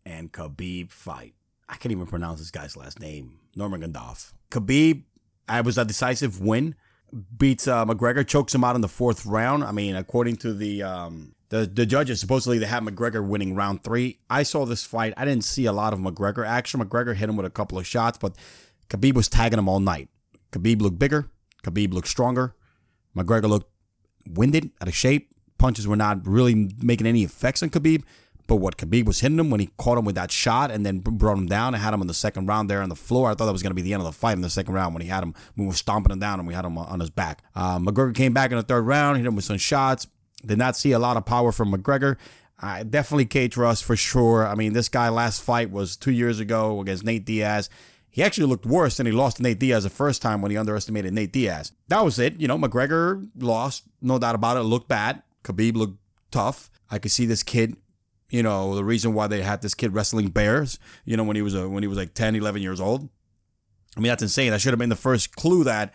and 0.05 0.31
Khabib 0.31 0.91
fight. 0.91 1.33
I 1.69 1.75
can't 1.75 1.91
even 1.91 2.07
pronounce 2.07 2.39
this 2.39 2.51
guy's 2.51 2.77
last 2.77 3.00
name. 3.00 3.39
Norman 3.55 3.81
Nurmagomedov. 3.81 4.33
Khabib, 4.51 5.03
I 5.47 5.61
was 5.61 5.77
a 5.77 5.85
decisive 5.85 6.41
win. 6.41 6.75
Beats 7.38 7.67
uh, 7.67 7.85
McGregor, 7.85 8.25
chokes 8.25 8.55
him 8.55 8.63
out 8.63 8.75
in 8.75 8.81
the 8.81 8.88
fourth 8.88 9.25
round. 9.25 9.63
I 9.63 9.71
mean, 9.71 9.95
according 9.95 10.38
to 10.38 10.53
the 10.53 10.81
um, 10.83 11.35
the 11.53 11.67
the 11.67 11.85
judges 11.85 12.19
supposedly 12.19 12.57
they 12.57 12.65
had 12.65 12.81
McGregor 12.83 13.25
winning 13.25 13.53
round 13.53 13.83
three. 13.83 14.17
I 14.27 14.41
saw 14.41 14.65
this 14.65 14.83
fight. 14.83 15.13
I 15.15 15.23
didn't 15.23 15.44
see 15.44 15.65
a 15.65 15.71
lot 15.71 15.94
of 15.94 16.00
McGregor 16.00 16.45
action. 16.47 16.81
McGregor 16.81 17.15
hit 17.15 17.29
him 17.29 17.38
with 17.38 17.45
a 17.45 17.51
couple 17.51 17.77
of 17.77 17.85
shots, 17.85 18.17
but 18.17 18.35
Khabib 18.89 19.13
was 19.13 19.27
tagging 19.27 19.59
him 19.59 19.69
all 19.69 19.79
night. 19.79 20.09
Khabib 20.51 20.81
looked 20.81 20.97
bigger. 20.97 21.29
Khabib 21.63 21.94
looked 21.94 22.07
stronger. 22.07 22.55
McGregor 23.15 23.47
looked 23.47 23.69
winded, 24.27 24.71
out 24.81 24.88
of 24.88 24.95
shape. 24.95 25.29
Punches 25.59 25.88
were 25.88 25.95
not 25.95 26.25
really 26.25 26.71
making 26.81 27.05
any 27.05 27.23
effects 27.23 27.61
on 27.61 27.69
Khabib. 27.69 28.03
But 28.47 28.55
what 28.55 28.77
Khabib 28.77 29.05
was 29.05 29.21
hitting 29.21 29.39
him 29.39 29.51
when 29.51 29.59
he 29.59 29.69
caught 29.77 29.97
him 29.97 30.05
with 30.05 30.15
that 30.15 30.31
shot 30.31 30.71
and 30.71 30.83
then 30.85 31.00
brought 31.00 31.38
him 31.38 31.45
down 31.45 31.75
and 31.75 31.81
had 31.81 31.94
him 31.94 32.01
in 32.01 32.07
the 32.07 32.13
second 32.13 32.47
round 32.47 32.69
there 32.69 32.81
on 32.81 32.89
the 32.89 32.95
floor. 32.95 33.29
I 33.29 33.35
thought 33.35 33.45
that 33.45 33.53
was 33.53 33.63
going 33.63 33.71
to 33.71 33.75
be 33.75 33.81
the 33.83 33.94
end 33.94 34.01
of 34.01 34.05
the 34.05 34.11
fight 34.11 34.33
in 34.33 34.41
the 34.41 34.50
second 34.50 34.73
round 34.73 34.94
when 34.94 35.01
he 35.01 35.07
had 35.07 35.23
him, 35.23 35.33
we 35.55 35.65
were 35.65 35.73
stomping 35.73 36.11
him 36.11 36.19
down 36.19 36.39
and 36.39 36.47
we 36.47 36.53
had 36.53 36.65
him 36.65 36.77
on 36.77 37.00
his 37.00 37.09
back. 37.09 37.44
Uh, 37.55 37.79
McGregor 37.79 38.13
came 38.13 38.33
back 38.33 38.51
in 38.51 38.57
the 38.57 38.63
third 38.63 38.81
round, 38.81 39.17
hit 39.17 39.25
him 39.25 39.35
with 39.35 39.45
some 39.45 39.57
shots. 39.57 40.07
Did 40.45 40.57
not 40.57 40.75
see 40.75 40.91
a 40.91 40.99
lot 40.99 41.17
of 41.17 41.25
power 41.25 41.51
from 41.51 41.71
McGregor. 41.71 42.17
Uh, 42.61 42.83
definitely 42.83 43.25
Cage 43.25 43.57
rust 43.57 43.83
for 43.83 43.95
sure. 43.95 44.47
I 44.47 44.55
mean, 44.55 44.73
this 44.73 44.89
guy 44.89 45.09
last 45.09 45.41
fight 45.41 45.71
was 45.71 45.97
two 45.97 46.11
years 46.11 46.39
ago 46.39 46.79
against 46.81 47.03
Nate 47.03 47.25
Diaz. 47.25 47.69
He 48.09 48.21
actually 48.21 48.45
looked 48.45 48.65
worse 48.65 48.97
than 48.97 49.05
he 49.05 49.11
lost 49.11 49.37
to 49.37 49.43
Nate 49.43 49.59
Diaz 49.59 49.83
the 49.83 49.89
first 49.89 50.21
time 50.21 50.41
when 50.41 50.51
he 50.51 50.57
underestimated 50.57 51.13
Nate 51.13 51.33
Diaz. 51.33 51.71
That 51.87 52.05
was 52.05 52.19
it. 52.19 52.39
You 52.39 52.47
know, 52.47 52.57
McGregor 52.57 53.27
lost, 53.39 53.83
no 54.01 54.19
doubt 54.19 54.35
about 54.35 54.57
it. 54.57 54.61
Looked 54.61 54.87
bad. 54.87 55.23
Khabib 55.43 55.75
looked 55.75 55.97
tough. 56.31 56.69
I 56.91 56.99
could 56.99 57.11
see 57.11 57.25
this 57.25 57.43
kid. 57.43 57.75
You 58.29 58.43
know, 58.43 58.75
the 58.75 58.83
reason 58.83 59.13
why 59.13 59.27
they 59.27 59.41
had 59.41 59.62
this 59.62 59.73
kid 59.73 59.93
wrestling 59.93 60.29
bears. 60.29 60.77
You 61.05 61.17
know, 61.17 61.23
when 61.23 61.35
he 61.35 61.41
was 61.41 61.55
a, 61.55 61.67
when 61.67 61.83
he 61.83 61.88
was 61.88 61.97
like 61.97 62.13
10, 62.13 62.35
11 62.35 62.62
years 62.62 62.79
old. 62.79 63.09
I 63.97 64.00
mean, 64.00 64.09
that's 64.09 64.23
insane. 64.23 64.51
That 64.51 64.62
should 64.62 64.73
have 64.73 64.79
been 64.79 64.89
the 64.89 64.95
first 64.95 65.35
clue 65.35 65.63
that 65.63 65.93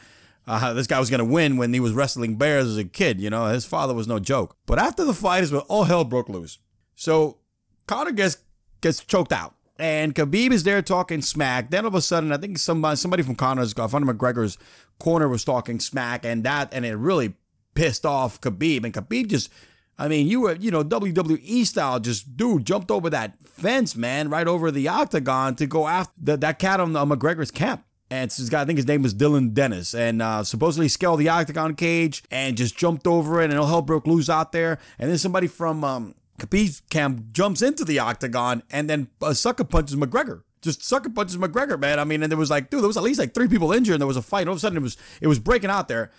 uh, 0.49 0.73
this 0.73 0.87
guy 0.87 0.99
was 0.99 1.11
going 1.11 1.19
to 1.19 1.25
win 1.25 1.57
when 1.57 1.73
he 1.73 1.81
was 1.81 1.93
wrestling 1.93 2.37
bears 2.37 2.67
as 2.67 2.77
a 2.77 2.85
kid. 2.85 3.21
You 3.21 3.31
know, 3.31 3.47
his 3.47 3.65
father 3.65 3.95
was 3.95 4.09
no 4.09 4.19
joke. 4.19 4.57
But 4.67 4.79
after 4.79 5.05
the 5.05 5.15
fight 5.15 5.45
is 5.45 5.53
when 5.53 5.61
all 5.63 5.85
hell 5.85 6.05
broke 6.05 6.29
loose. 6.29 6.59
So 6.97 7.39
Conor 7.87 8.13
gets 8.13 8.39
gets 8.81 9.05
choked 9.05 9.33
out. 9.33 9.55
And 9.81 10.15
Khabib 10.15 10.51
is 10.51 10.65
there 10.65 10.83
talking 10.83 11.23
smack. 11.23 11.71
Then 11.71 11.85
all 11.85 11.89
of 11.89 11.95
a 11.95 12.01
sudden, 12.01 12.33
I 12.33 12.37
think 12.37 12.59
somebody 12.59 12.97
somebody 12.97 13.23
from 13.23 13.37
Conor's, 13.37 13.79
uh, 13.79 13.87
Conor 13.87 14.13
McGregor's 14.13 14.59
corner 14.99 15.29
was 15.29 15.45
talking 15.45 15.79
smack, 15.79 16.25
and 16.25 16.43
that 16.45 16.71
and 16.73 16.85
it 16.85 16.97
really 16.97 17.35
pissed 17.75 18.05
off 18.05 18.41
Khabib. 18.41 18.85
And 18.85 18.93
Khabib 18.93 19.29
just, 19.29 19.51
I 19.97 20.09
mean, 20.09 20.27
you 20.27 20.41
were 20.41 20.57
you 20.57 20.73
know 20.73 20.83
WWE 20.83 21.65
style, 21.65 22.01
just 22.01 22.37
dude 22.37 22.65
jumped 22.65 22.91
over 22.91 23.09
that 23.11 23.41
fence, 23.45 23.95
man, 23.95 24.29
right 24.31 24.49
over 24.49 24.73
the 24.73 24.89
octagon 24.89 25.55
to 25.57 25.67
go 25.67 25.87
after 25.87 26.13
the, 26.21 26.37
that 26.39 26.59
cat 26.59 26.81
on, 26.81 26.97
on 26.97 27.11
McGregor's 27.11 27.53
camp. 27.53 27.85
And 28.11 28.31
this 28.31 28.49
guy, 28.49 28.63
I 28.63 28.65
think 28.65 28.79
his 28.79 28.87
name 28.87 29.03
was 29.03 29.13
Dillon 29.13 29.51
Danis, 29.51 29.95
and 29.95 30.23
uh, 30.23 30.43
supposedly 30.43 30.89
scaled 30.89 31.21
the 31.21 31.29
octagon 31.29 31.75
cage 31.75 32.23
and 32.31 32.57
just 32.57 32.77
jumped 32.77 33.07
over 33.07 33.43
it, 33.43 33.51
and 33.51 33.53
hell 33.53 33.83
broke 33.83 34.07
loose 34.07 34.31
out 34.31 34.53
there. 34.53 34.79
And 34.99 35.11
then 35.11 35.19
somebody 35.19 35.47
from 35.47 35.85
um, 35.85 36.15
Khabib's 36.39 36.83
camp 36.89 37.33
jumps 37.33 37.63
into 37.63 37.85
the 37.85 37.99
octagon 37.99 38.63
and 38.71 38.89
then 38.89 39.09
uh, 39.21 39.35
sucker 39.35 39.65
punches 39.65 39.97
McGregor. 39.97 40.43
Just 40.63 40.83
sucker 40.83 41.11
punches 41.11 41.37
McGregor, 41.37 41.79
man. 41.79 42.01
I 42.01 42.05
mean, 42.05 42.23
and 42.23 42.33
there 42.33 42.39
was 42.39 42.51
like, 42.51 42.71
dude, 42.71 42.81
there 42.81 42.89
was 42.89 42.97
at 42.97 43.03
least 43.03 43.21
like 43.21 43.35
three 43.35 43.49
people 43.49 43.73
injured, 43.73 43.95
and 43.95 44.01
there 44.01 44.09
was 44.09 44.17
a 44.17 44.23
fight. 44.23 44.49
All 44.49 44.53
of 44.53 44.57
a 44.57 44.61
sudden, 44.61 44.79
it 44.79 44.83
was 44.83 44.97
it 45.21 45.27
was 45.27 45.39
breaking 45.39 45.71
out 45.71 45.87
there, 45.87 46.11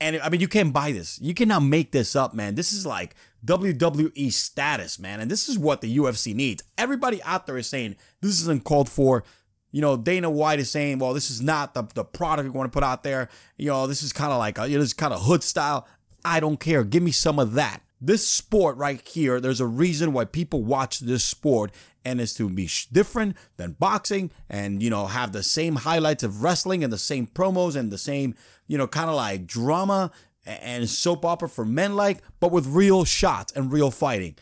and 0.00 0.16
I 0.16 0.30
mean, 0.30 0.40
you 0.40 0.48
can't 0.48 0.72
buy 0.72 0.90
this. 0.90 1.20
You 1.20 1.32
cannot 1.32 1.60
make 1.60 1.92
this 1.92 2.16
up, 2.16 2.34
man. 2.34 2.56
This 2.56 2.72
is 2.72 2.84
like 2.84 3.14
WWE 3.44 4.32
status, 4.32 4.98
man, 4.98 5.20
and 5.20 5.30
this 5.30 5.48
is 5.48 5.58
what 5.58 5.80
the 5.80 5.96
UFC 5.96 6.34
needs. 6.34 6.64
Everybody 6.76 7.22
out 7.22 7.46
there 7.46 7.56
is 7.56 7.68
saying 7.68 7.94
this 8.20 8.40
isn't 8.40 8.64
called 8.64 8.88
for 8.88 9.22
you 9.74 9.80
know, 9.80 9.96
Dana 9.96 10.30
White 10.30 10.60
is 10.60 10.70
saying, 10.70 11.00
well, 11.00 11.12
this 11.12 11.32
is 11.32 11.42
not 11.42 11.74
the, 11.74 11.82
the 11.94 12.04
product 12.04 12.48
we 12.48 12.56
want 12.56 12.70
to 12.70 12.76
put 12.76 12.84
out 12.84 13.02
there. 13.02 13.28
You 13.58 13.66
know, 13.66 13.88
this 13.88 14.04
is 14.04 14.12
kind 14.12 14.30
of 14.30 14.38
like, 14.38 14.56
a, 14.56 14.68
you 14.68 14.76
know, 14.76 14.84
this 14.84 14.92
kind 14.92 15.12
of 15.12 15.22
hood 15.22 15.42
style. 15.42 15.88
I 16.24 16.38
don't 16.38 16.60
care. 16.60 16.84
Give 16.84 17.02
me 17.02 17.10
some 17.10 17.40
of 17.40 17.54
that. 17.54 17.82
This 18.00 18.24
sport 18.24 18.76
right 18.76 19.00
here, 19.04 19.40
there's 19.40 19.60
a 19.60 19.66
reason 19.66 20.12
why 20.12 20.26
people 20.26 20.62
watch 20.62 21.00
this 21.00 21.24
sport, 21.24 21.72
and 22.04 22.20
it's 22.20 22.34
to 22.34 22.48
be 22.48 22.70
different 22.92 23.36
than 23.56 23.72
boxing 23.72 24.30
and, 24.48 24.80
you 24.80 24.90
know, 24.90 25.06
have 25.06 25.32
the 25.32 25.42
same 25.42 25.74
highlights 25.74 26.22
of 26.22 26.44
wrestling 26.44 26.84
and 26.84 26.92
the 26.92 26.96
same 26.96 27.26
promos 27.26 27.74
and 27.74 27.90
the 27.90 27.98
same, 27.98 28.36
you 28.68 28.78
know, 28.78 28.86
kind 28.86 29.10
of 29.10 29.16
like 29.16 29.44
drama 29.44 30.12
and 30.46 30.88
soap 30.88 31.24
opera 31.24 31.48
for 31.48 31.64
men 31.64 31.96
like, 31.96 32.22
but 32.38 32.52
with 32.52 32.68
real 32.68 33.04
shots 33.04 33.52
and 33.54 33.72
real 33.72 33.90
fighting. 33.90 34.36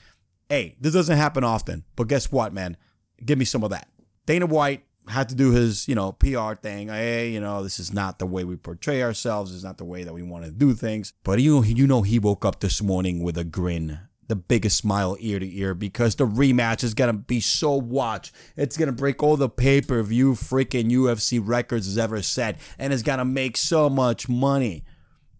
Hey, 0.50 0.76
this 0.78 0.92
doesn't 0.92 1.16
happen 1.16 1.42
often, 1.42 1.84
but 1.96 2.08
guess 2.08 2.30
what, 2.30 2.52
man? 2.52 2.76
Give 3.24 3.38
me 3.38 3.46
some 3.46 3.64
of 3.64 3.70
that. 3.70 3.88
Dana 4.26 4.44
White 4.44 4.84
had 5.08 5.28
to 5.28 5.34
do 5.34 5.50
his, 5.50 5.88
you 5.88 5.94
know, 5.94 6.12
PR 6.12 6.54
thing. 6.54 6.88
Hey, 6.88 7.30
you 7.30 7.40
know, 7.40 7.62
this 7.62 7.78
is 7.78 7.92
not 7.92 8.18
the 8.18 8.26
way 8.26 8.44
we 8.44 8.56
portray 8.56 9.02
ourselves. 9.02 9.54
It's 9.54 9.64
not 9.64 9.78
the 9.78 9.84
way 9.84 10.04
that 10.04 10.14
we 10.14 10.22
want 10.22 10.44
to 10.44 10.50
do 10.50 10.74
things. 10.74 11.12
But 11.24 11.40
you, 11.40 11.62
you 11.64 11.86
know, 11.86 12.02
he 12.02 12.18
woke 12.18 12.44
up 12.44 12.60
this 12.60 12.82
morning 12.82 13.22
with 13.22 13.36
a 13.36 13.44
grin, 13.44 13.98
the 14.28 14.36
biggest 14.36 14.76
smile 14.76 15.16
ear 15.20 15.38
to 15.38 15.56
ear, 15.56 15.74
because 15.74 16.14
the 16.14 16.26
rematch 16.26 16.84
is 16.84 16.94
gonna 16.94 17.12
be 17.12 17.40
so 17.40 17.72
watched. 17.72 18.32
It's 18.56 18.76
gonna 18.76 18.92
break 18.92 19.22
all 19.22 19.36
the 19.36 19.48
pay 19.48 19.80
per 19.80 20.02
view 20.02 20.34
freaking 20.34 20.90
UFC 20.90 21.40
records 21.42 21.86
has 21.86 21.98
ever 21.98 22.22
set, 22.22 22.58
and 22.78 22.92
it's 22.92 23.02
gonna 23.02 23.24
make 23.24 23.56
so 23.56 23.90
much 23.90 24.28
money. 24.28 24.84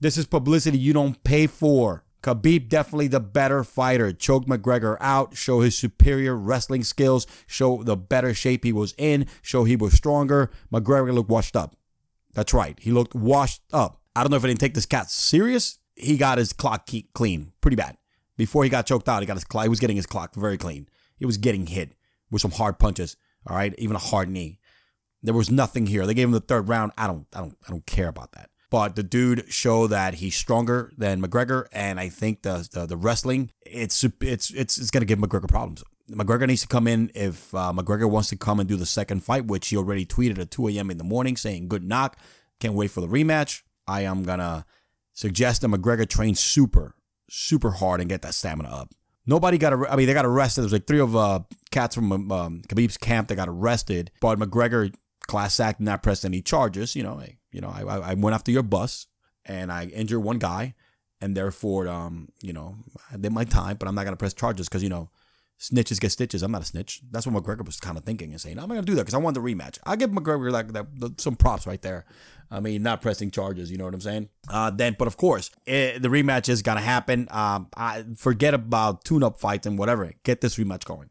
This 0.00 0.18
is 0.18 0.26
publicity 0.26 0.78
you 0.78 0.92
don't 0.92 1.22
pay 1.22 1.46
for. 1.46 2.04
Khabib 2.22 2.68
definitely 2.68 3.08
the 3.08 3.20
better 3.20 3.64
fighter. 3.64 4.12
Choke 4.12 4.46
McGregor 4.46 4.96
out, 5.00 5.36
show 5.36 5.60
his 5.60 5.76
superior 5.76 6.36
wrestling 6.36 6.84
skills, 6.84 7.26
show 7.46 7.82
the 7.82 7.96
better 7.96 8.32
shape 8.32 8.64
he 8.64 8.72
was 8.72 8.94
in, 8.96 9.26
show 9.42 9.64
he 9.64 9.76
was 9.76 9.94
stronger. 9.94 10.50
McGregor 10.72 11.12
looked 11.12 11.30
washed 11.30 11.56
up. 11.56 11.76
That's 12.32 12.54
right. 12.54 12.78
He 12.80 12.92
looked 12.92 13.14
washed 13.14 13.62
up. 13.72 14.00
I 14.14 14.22
don't 14.22 14.30
know 14.30 14.36
if 14.36 14.44
I 14.44 14.48
didn't 14.48 14.60
take 14.60 14.74
this 14.74 14.86
cat 14.86 15.10
serious. 15.10 15.78
He 15.96 16.16
got 16.16 16.38
his 16.38 16.52
clock 16.52 16.88
clean, 17.12 17.52
pretty 17.60 17.76
bad. 17.76 17.96
Before 18.36 18.64
he 18.64 18.70
got 18.70 18.86
choked 18.86 19.08
out, 19.08 19.20
he 19.20 19.26
got 19.26 19.36
his 19.36 19.44
clock. 19.44 19.64
He 19.64 19.68
was 19.68 19.80
getting 19.80 19.96
his 19.96 20.06
clock 20.06 20.34
very 20.34 20.56
clean. 20.56 20.88
He 21.16 21.26
was 21.26 21.36
getting 21.36 21.66
hit 21.66 21.94
with 22.30 22.40
some 22.40 22.52
hard 22.52 22.78
punches. 22.78 23.16
All 23.46 23.56
right, 23.56 23.74
even 23.78 23.96
a 23.96 24.00
hard 24.00 24.28
knee. 24.30 24.60
There 25.22 25.34
was 25.34 25.50
nothing 25.50 25.86
here. 25.86 26.06
They 26.06 26.14
gave 26.14 26.28
him 26.28 26.32
the 26.32 26.40
third 26.40 26.68
round. 26.68 26.92
I 26.96 27.06
don't, 27.06 27.26
I 27.34 27.40
don't, 27.40 27.56
I 27.66 27.70
don't 27.70 27.86
care 27.86 28.08
about 28.08 28.32
that 28.32 28.50
but 28.72 28.96
the 28.96 29.02
dude 29.02 29.44
showed 29.52 29.88
that 29.88 30.14
he's 30.14 30.34
stronger 30.34 30.94
than 30.96 31.20
McGregor, 31.20 31.66
and 31.72 32.00
I 32.00 32.08
think 32.08 32.40
the 32.40 32.66
the, 32.72 32.86
the 32.86 32.96
wrestling 32.96 33.50
it's 33.60 34.02
it's 34.22 34.50
it's 34.50 34.78
it's 34.78 34.90
gonna 34.90 35.04
give 35.04 35.18
McGregor 35.18 35.46
problems. 35.46 35.84
McGregor 36.10 36.46
needs 36.46 36.62
to 36.62 36.68
come 36.68 36.88
in 36.88 37.10
if 37.14 37.54
uh, 37.54 37.72
McGregor 37.76 38.10
wants 38.10 38.30
to 38.30 38.36
come 38.36 38.60
and 38.60 38.68
do 38.68 38.76
the 38.76 38.86
second 38.86 39.22
fight, 39.22 39.44
which 39.44 39.68
he 39.68 39.76
already 39.76 40.06
tweeted 40.06 40.38
at 40.38 40.50
2 40.50 40.68
a.m. 40.68 40.90
in 40.90 40.96
the 40.96 41.04
morning 41.04 41.36
saying 41.36 41.68
good 41.68 41.84
knock, 41.84 42.16
can't 42.60 42.72
wait 42.72 42.90
for 42.90 43.02
the 43.02 43.06
rematch. 43.06 43.60
I 43.86 44.02
am 44.02 44.22
gonna 44.22 44.64
suggest 45.12 45.60
that 45.60 45.68
McGregor 45.68 46.08
train 46.08 46.34
super 46.34 46.94
super 47.28 47.72
hard 47.72 48.00
and 48.00 48.08
get 48.08 48.22
that 48.22 48.32
stamina 48.32 48.70
up. 48.70 48.88
Nobody 49.26 49.58
got. 49.58 49.74
I 49.90 49.96
mean, 49.96 50.06
they 50.06 50.14
got 50.14 50.24
arrested. 50.24 50.62
There's 50.62 50.72
like 50.72 50.86
three 50.86 51.00
of 51.00 51.14
uh, 51.14 51.40
cats 51.70 51.94
from 51.94 52.10
um, 52.32 52.62
Khabib's 52.68 52.96
camp 52.96 53.28
that 53.28 53.36
got 53.36 53.50
arrested, 53.50 54.10
but 54.22 54.38
McGregor 54.38 54.94
class 55.26 55.60
act, 55.60 55.78
not 55.78 56.02
press 56.02 56.24
any 56.24 56.40
charges. 56.40 56.96
You 56.96 57.02
know, 57.02 57.18
hey, 57.18 57.36
you 57.52 57.60
know, 57.60 57.68
I, 57.68 57.82
I 57.82 58.14
went 58.14 58.34
after 58.34 58.50
your 58.50 58.62
bus 58.62 59.06
and 59.44 59.70
I 59.70 59.84
injured 59.86 60.22
one 60.22 60.38
guy, 60.38 60.74
and 61.20 61.36
therefore, 61.36 61.88
um, 61.88 62.28
you 62.42 62.52
know, 62.52 62.76
I 63.12 63.16
did 63.16 63.32
my 63.32 63.44
time, 63.44 63.76
but 63.76 63.88
I'm 63.88 63.94
not 63.94 64.04
gonna 64.04 64.16
press 64.16 64.34
charges 64.34 64.68
because 64.68 64.82
you 64.82 64.88
know, 64.88 65.10
snitches 65.60 66.00
get 66.00 66.10
stitches. 66.10 66.42
I'm 66.42 66.50
not 66.50 66.62
a 66.62 66.66
snitch. 66.66 67.00
That's 67.10 67.26
what 67.26 67.42
McGregor 67.42 67.64
was 67.64 67.78
kind 67.78 67.96
of 67.96 68.04
thinking 68.04 68.32
and 68.32 68.40
saying, 68.40 68.58
I'm 68.58 68.68
not 68.68 68.74
gonna 68.74 68.86
do 68.86 68.94
that 68.94 69.02
because 69.02 69.14
I 69.14 69.18
want 69.18 69.34
the 69.34 69.40
rematch. 69.40 69.78
I 69.84 69.96
give 69.96 70.10
McGregor 70.10 70.50
like 70.50 70.72
that, 70.72 71.20
some 71.20 71.36
props 71.36 71.66
right 71.66 71.80
there. 71.80 72.04
I 72.50 72.60
mean, 72.60 72.82
not 72.82 73.00
pressing 73.00 73.30
charges. 73.30 73.70
You 73.70 73.78
know 73.78 73.84
what 73.84 73.94
I'm 73.94 74.00
saying? 74.00 74.28
Uh, 74.48 74.70
then, 74.70 74.96
but 74.98 75.08
of 75.08 75.16
course, 75.16 75.50
it, 75.64 75.96
eh, 75.96 75.98
the 75.98 76.08
rematch 76.08 76.48
is 76.48 76.62
gonna 76.62 76.80
happen. 76.80 77.28
Um, 77.30 77.68
I 77.76 78.04
forget 78.16 78.54
about 78.54 79.04
tune-up 79.04 79.38
fights 79.38 79.66
and 79.66 79.78
whatever. 79.78 80.12
Get 80.24 80.40
this 80.40 80.56
rematch 80.56 80.84
going. 80.84 81.08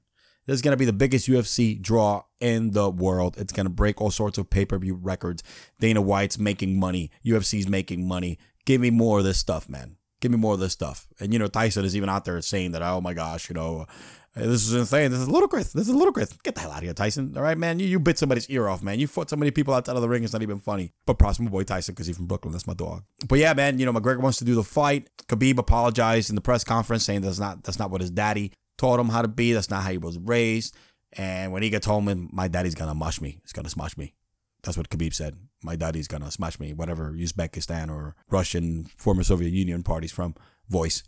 This 0.47 0.55
is 0.55 0.61
going 0.61 0.73
to 0.73 0.77
be 0.77 0.85
the 0.85 0.93
biggest 0.93 1.27
UFC 1.27 1.79
draw 1.79 2.23
in 2.39 2.71
the 2.71 2.89
world. 2.89 3.35
It's 3.37 3.53
going 3.53 3.65
to 3.65 3.71
break 3.71 4.01
all 4.01 4.11
sorts 4.11 4.37
of 4.37 4.49
pay 4.49 4.65
per 4.65 4.77
view 4.77 4.95
records. 4.95 5.43
Dana 5.79 6.01
White's 6.01 6.39
making 6.39 6.79
money. 6.79 7.11
UFC's 7.25 7.67
making 7.67 8.07
money. 8.07 8.39
Give 8.65 8.81
me 8.81 8.89
more 8.89 9.19
of 9.19 9.25
this 9.25 9.37
stuff, 9.37 9.69
man. 9.69 9.97
Give 10.19 10.31
me 10.31 10.37
more 10.37 10.53
of 10.53 10.59
this 10.59 10.73
stuff. 10.73 11.07
And, 11.19 11.33
you 11.33 11.39
know, 11.39 11.47
Tyson 11.47 11.85
is 11.85 11.95
even 11.95 12.09
out 12.09 12.25
there 12.25 12.41
saying 12.41 12.71
that, 12.71 12.83
oh 12.83 13.01
my 13.01 13.13
gosh, 13.13 13.49
you 13.49 13.55
know, 13.55 13.87
uh, 14.35 14.41
this 14.41 14.67
is 14.67 14.73
insane. 14.73 15.11
This 15.11 15.19
is 15.19 15.27
ludicrous. 15.27 15.73
This 15.73 15.89
is 15.89 15.93
ludicrous. 15.93 16.31
Get 16.43 16.55
the 16.55 16.61
hell 16.61 16.71
out 16.71 16.77
of 16.77 16.83
here, 16.83 16.93
Tyson. 16.93 17.33
All 17.35 17.43
right, 17.43 17.57
man. 17.57 17.79
You, 17.79 17.87
you 17.87 17.99
bit 17.99 18.17
somebody's 18.17 18.49
ear 18.49 18.69
off, 18.69 18.81
man. 18.81 18.99
You 18.99 19.07
fought 19.07 19.29
so 19.29 19.35
many 19.35 19.51
people 19.51 19.73
outside 19.73 19.95
of 19.95 20.01
the 20.01 20.07
ring. 20.07 20.23
It's 20.23 20.31
not 20.31 20.41
even 20.41 20.59
funny. 20.59 20.93
But 21.05 21.15
props 21.15 21.39
my 21.39 21.49
boy 21.49 21.63
Tyson 21.63 21.93
because 21.93 22.07
he's 22.07 22.15
from 22.15 22.27
Brooklyn. 22.27 22.53
That's 22.53 22.67
my 22.67 22.73
dog. 22.73 23.03
But 23.27 23.39
yeah, 23.39 23.53
man. 23.53 23.77
You 23.77 23.85
know, 23.85 23.91
McGregor 23.91 24.21
wants 24.21 24.37
to 24.37 24.45
do 24.45 24.55
the 24.55 24.63
fight. 24.63 25.09
Khabib 25.27 25.57
apologized 25.57 26.29
in 26.29 26.35
the 26.35 26.41
press 26.41 26.63
conference 26.63 27.03
saying 27.03 27.21
that's 27.21 27.39
not 27.39 27.63
that's 27.63 27.77
not 27.77 27.91
what 27.91 27.99
his 27.99 28.11
daddy 28.11 28.53
taught 28.81 28.99
him 28.99 29.09
how 29.09 29.21
to 29.21 29.27
be. 29.27 29.53
That's 29.53 29.69
not 29.69 29.83
how 29.83 29.91
he 29.91 29.99
was 29.99 30.17
raised. 30.17 30.75
And 31.13 31.51
when 31.51 31.61
he 31.61 31.69
gets 31.69 31.85
home, 31.85 32.29
my 32.33 32.47
daddy's 32.47 32.75
gonna 32.75 32.95
mush 32.95 33.21
me. 33.21 33.39
He's 33.43 33.53
gonna 33.53 33.69
smash 33.69 33.95
me. 33.95 34.15
That's 34.63 34.75
what 34.75 34.89
Khabib 34.89 35.13
said. 35.13 35.37
My 35.63 35.75
daddy's 35.75 36.07
gonna 36.07 36.31
smash 36.31 36.59
me, 36.59 36.73
whatever 36.73 37.11
Uzbekistan 37.11 37.91
or 37.91 38.15
Russian 38.29 38.85
former 38.97 39.23
Soviet 39.23 39.51
Union 39.51 39.83
parties 39.83 40.11
from 40.11 40.33
voice. 40.67 41.03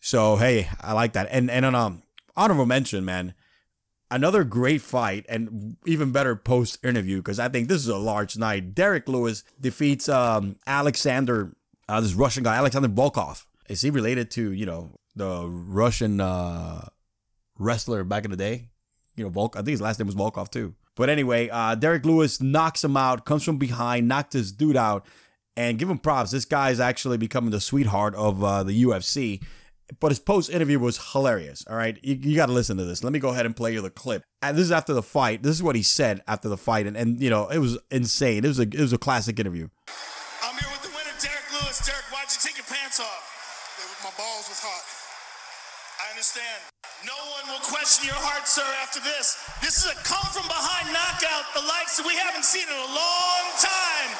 So 0.00 0.36
hey, 0.36 0.68
I 0.80 0.92
like 0.92 1.14
that. 1.14 1.28
And 1.30 1.50
and 1.50 1.64
on 1.64 1.74
um 1.74 2.02
honorable 2.36 2.66
mention, 2.66 3.04
man, 3.04 3.34
another 4.08 4.44
great 4.44 4.82
fight 4.82 5.26
and 5.28 5.76
even 5.84 6.12
better 6.12 6.36
post 6.36 6.78
interview 6.84 7.16
because 7.16 7.40
I 7.40 7.48
think 7.48 7.68
this 7.68 7.82
is 7.82 7.88
a 7.88 7.98
large 7.98 8.36
night. 8.38 8.72
Derrick 8.74 9.08
Lewis 9.08 9.42
defeats 9.60 10.08
um 10.08 10.56
Alexander, 10.66 11.56
uh, 11.88 12.00
this 12.00 12.14
Russian 12.14 12.44
guy, 12.44 12.54
Alexander 12.54 12.88
Volkov. 12.88 13.46
Is 13.68 13.80
he 13.80 13.90
related 13.90 14.30
to 14.32 14.52
you 14.52 14.66
know 14.66 14.92
the 15.16 15.48
Russian 15.48 16.20
uh, 16.20 16.86
wrestler 17.58 18.04
back 18.04 18.24
in 18.24 18.30
the 18.30 18.36
day. 18.36 18.68
You 19.16 19.24
know, 19.24 19.30
Volk. 19.30 19.56
I 19.56 19.60
think 19.60 19.70
his 19.70 19.80
last 19.80 19.98
name 19.98 20.06
was 20.06 20.14
Volkov 20.14 20.50
too. 20.50 20.74
But 20.94 21.10
anyway, 21.10 21.48
uh, 21.50 21.74
Derrick 21.74 22.04
Lewis 22.04 22.40
knocks 22.40 22.82
him 22.82 22.96
out, 22.96 23.24
comes 23.24 23.44
from 23.44 23.58
behind, 23.58 24.08
knocked 24.08 24.32
this 24.32 24.50
dude 24.50 24.76
out, 24.76 25.06
and 25.56 25.78
give 25.78 25.90
him 25.90 25.98
props. 25.98 26.30
This 26.30 26.44
guy 26.44 26.70
is 26.70 26.80
actually 26.80 27.18
becoming 27.18 27.50
the 27.50 27.60
sweetheart 27.60 28.14
of 28.14 28.42
uh, 28.42 28.62
the 28.62 28.82
UFC. 28.84 29.42
But 30.00 30.10
his 30.10 30.18
post 30.18 30.50
interview 30.50 30.80
was 30.80 31.12
hilarious. 31.12 31.64
All 31.68 31.76
right, 31.76 31.96
you, 32.02 32.16
you 32.16 32.34
got 32.34 32.46
to 32.46 32.52
listen 32.52 32.76
to 32.78 32.84
this. 32.84 33.04
Let 33.04 33.12
me 33.12 33.20
go 33.20 33.28
ahead 33.28 33.46
and 33.46 33.54
play 33.54 33.72
you 33.72 33.80
the 33.80 33.90
clip. 33.90 34.24
And 34.42 34.56
this 34.56 34.64
is 34.64 34.72
after 34.72 34.92
the 34.92 35.02
fight. 35.02 35.44
This 35.44 35.54
is 35.54 35.62
what 35.62 35.76
he 35.76 35.82
said 35.82 36.22
after 36.26 36.48
the 36.48 36.56
fight, 36.56 36.86
and, 36.86 36.96
and 36.96 37.20
you 37.22 37.30
know 37.30 37.48
it 37.48 37.58
was 37.58 37.78
insane. 37.90 38.44
It 38.44 38.48
was 38.48 38.58
a 38.58 38.62
it 38.62 38.80
was 38.80 38.92
a 38.92 38.98
classic 38.98 39.38
interview. 39.38 39.68
I'm 40.42 40.58
here 40.58 40.68
with 40.72 40.82
the 40.82 40.88
winner, 40.88 41.14
Derrick 41.20 41.52
Lewis. 41.52 41.86
Derrick, 41.86 42.04
why'd 42.10 42.26
you 42.30 42.38
take 42.40 42.56
your 42.56 42.66
pants 42.66 42.98
off? 42.98 44.02
My 44.02 44.10
balls 44.18 44.48
was 44.48 44.58
hot. 44.58 44.95
I 46.06 46.14
understand. 46.14 46.62
No 47.02 47.18
one 47.34 47.50
will 47.50 47.64
question 47.66 48.06
your 48.06 48.20
heart, 48.30 48.46
sir, 48.46 48.62
after 48.78 49.02
this. 49.02 49.42
This 49.58 49.82
is 49.82 49.90
a 49.90 49.96
come 50.06 50.22
from 50.30 50.46
behind 50.46 50.86
knockout, 50.94 51.50
the 51.50 51.66
likes 51.66 51.98
that 51.98 52.06
we 52.06 52.14
haven't 52.14 52.46
seen 52.46 52.62
in 52.62 52.78
a 52.78 52.90
long 52.94 53.44
time. 53.58 54.10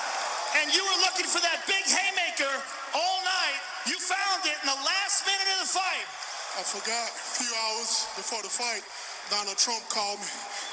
And 0.59 0.75
you 0.75 0.83
were 0.83 0.99
looking 1.07 1.31
for 1.31 1.39
that 1.47 1.63
big 1.71 1.87
haymaker 1.87 2.51
all 2.91 3.19
night. 3.23 3.61
You 3.87 3.95
found 4.03 4.43
it 4.51 4.59
in 4.59 4.67
the 4.67 4.81
last 4.83 5.31
minute 5.31 5.47
of 5.55 5.59
the 5.63 5.71
fight. 5.79 6.07
I 6.59 6.67
forgot 6.67 7.07
a 7.07 7.27
few 7.39 7.51
hours 7.55 8.11
before 8.19 8.43
the 8.43 8.51
fight, 8.51 8.83
Donald 9.31 9.55
Trump 9.55 9.87
called 9.87 10.19
me 10.19 10.33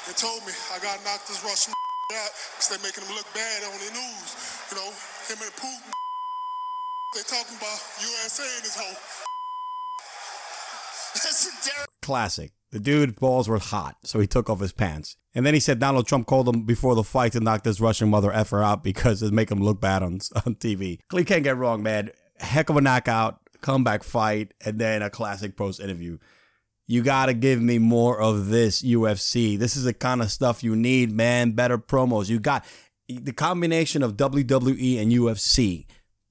and 0.10 0.18
told 0.18 0.42
me 0.50 0.54
I 0.74 0.82
got 0.82 0.98
knocked 1.06 1.30
this 1.30 1.46
Russian 1.46 1.78
out 2.26 2.34
because 2.58 2.74
they're 2.74 2.82
making 2.82 3.06
him 3.06 3.14
look 3.14 3.30
bad 3.38 3.62
on 3.70 3.78
the 3.78 3.92
news. 3.94 4.30
You 4.74 4.82
know, 4.82 4.90
him 5.30 5.46
and 5.46 5.54
Putin. 5.62 5.94
They 7.14 7.22
talking 7.30 7.54
about 7.62 7.78
USA 8.02 8.42
and 8.42 8.66
his 8.66 8.74
whole. 8.74 8.98
Classic. 12.02 12.52
The 12.72 12.80
dude 12.80 13.18
balls 13.18 13.48
were 13.48 13.60
hot, 13.60 13.98
so 14.04 14.20
he 14.20 14.26
took 14.26 14.50
off 14.50 14.60
his 14.60 14.74
pants. 14.74 15.16
And 15.36 15.46
then 15.46 15.54
he 15.54 15.60
said 15.60 15.78
Donald 15.78 16.08
Trump 16.08 16.26
called 16.26 16.50
him 16.50 16.64
before 16.64 16.96
the 16.96 17.04
fight 17.04 17.34
to 17.34 17.40
knock 17.40 17.64
this 17.64 17.80
Russian 17.80 18.10
mother 18.10 18.32
effer 18.34 18.64
out 18.64 18.84
because 18.84 19.22
it 19.22 19.32
make 19.32 19.52
him 19.52 19.60
look 19.60 19.80
bad 19.80 20.02
on, 20.02 20.14
on 20.46 20.56
TV. 20.56 21.00
You 21.12 21.24
can't 21.24 21.44
get 21.44 21.58
wrong, 21.58 21.84
man. 21.84 22.10
Heck 22.40 22.70
of 22.70 22.78
a 22.78 22.82
knockout, 22.82 23.40
comeback 23.62 24.04
fight, 24.04 24.54
and 24.66 24.80
then 24.80 25.04
a 25.04 25.10
classic 25.10 25.56
post 25.56 25.80
interview. 25.80 26.18
You 26.88 27.04
gotta 27.04 27.34
give 27.34 27.62
me 27.62 27.78
more 27.78 28.20
of 28.20 28.48
this 28.48 28.82
UFC. 28.82 29.58
This 29.58 29.76
is 29.76 29.84
the 29.84 29.94
kind 29.94 30.22
of 30.22 30.32
stuff 30.32 30.64
you 30.64 30.76
need, 30.76 31.12
man. 31.12 31.52
Better 31.52 31.78
promos. 31.78 32.28
You 32.28 32.40
got 32.40 32.66
the 33.08 33.34
combination 33.34 34.02
of 34.02 34.18
WWE 34.18 35.02
and 35.02 35.12
UFC, 35.12 35.86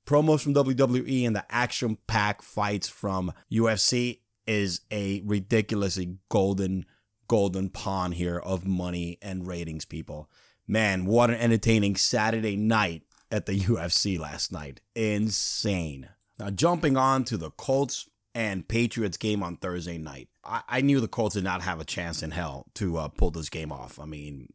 promos 0.07 0.41
from 0.41 0.55
WWE 0.55 1.27
and 1.27 1.37
the 1.37 1.45
action 1.51 1.99
pack 2.07 2.43
fights 2.43 2.89
from 2.89 3.33
UFC 3.51 4.19
is 4.47 4.81
a 4.91 5.23
ridiculously 5.25 6.17
golden, 6.29 6.87
golden 7.29 7.71
pawn 7.71 8.13
here 8.13 8.39
of 8.39 8.67
money 8.67 9.19
and 9.23 9.47
ratings, 9.47 9.85
people. 9.85 10.31
Man, 10.67 11.07
what 11.07 11.31
an 11.31 11.37
entertaining 11.37 11.97
Saturday 11.97 12.57
night 12.57 13.03
at 13.31 13.47
the 13.47 13.59
UFC 13.59 14.19
last 14.19 14.53
night. 14.53 14.81
Insane. 14.95 16.09
Now, 16.39 16.51
jumping 16.51 16.97
on 16.97 17.25
to 17.25 17.37
the 17.37 17.51
Colts 17.51 18.09
and 18.35 18.67
Patriots 18.67 19.17
game 19.17 19.43
on 19.43 19.57
Thursday 19.57 19.99
night. 19.99 20.29
I, 20.45 20.63
I 20.69 20.81
knew 20.81 21.01
the 21.01 21.09
Colts 21.09 21.35
did 21.35 21.45
not 21.45 21.63
have 21.63 21.81
a 21.81 21.85
chance 21.85 22.23
in 22.23 22.31
hell 22.31 22.67
to 22.75 22.97
uh, 22.99 23.09
pull 23.09 23.31
this 23.31 23.51
game 23.51 23.73
off. 23.73 23.99
I 24.01 24.05
mean, 24.05 24.53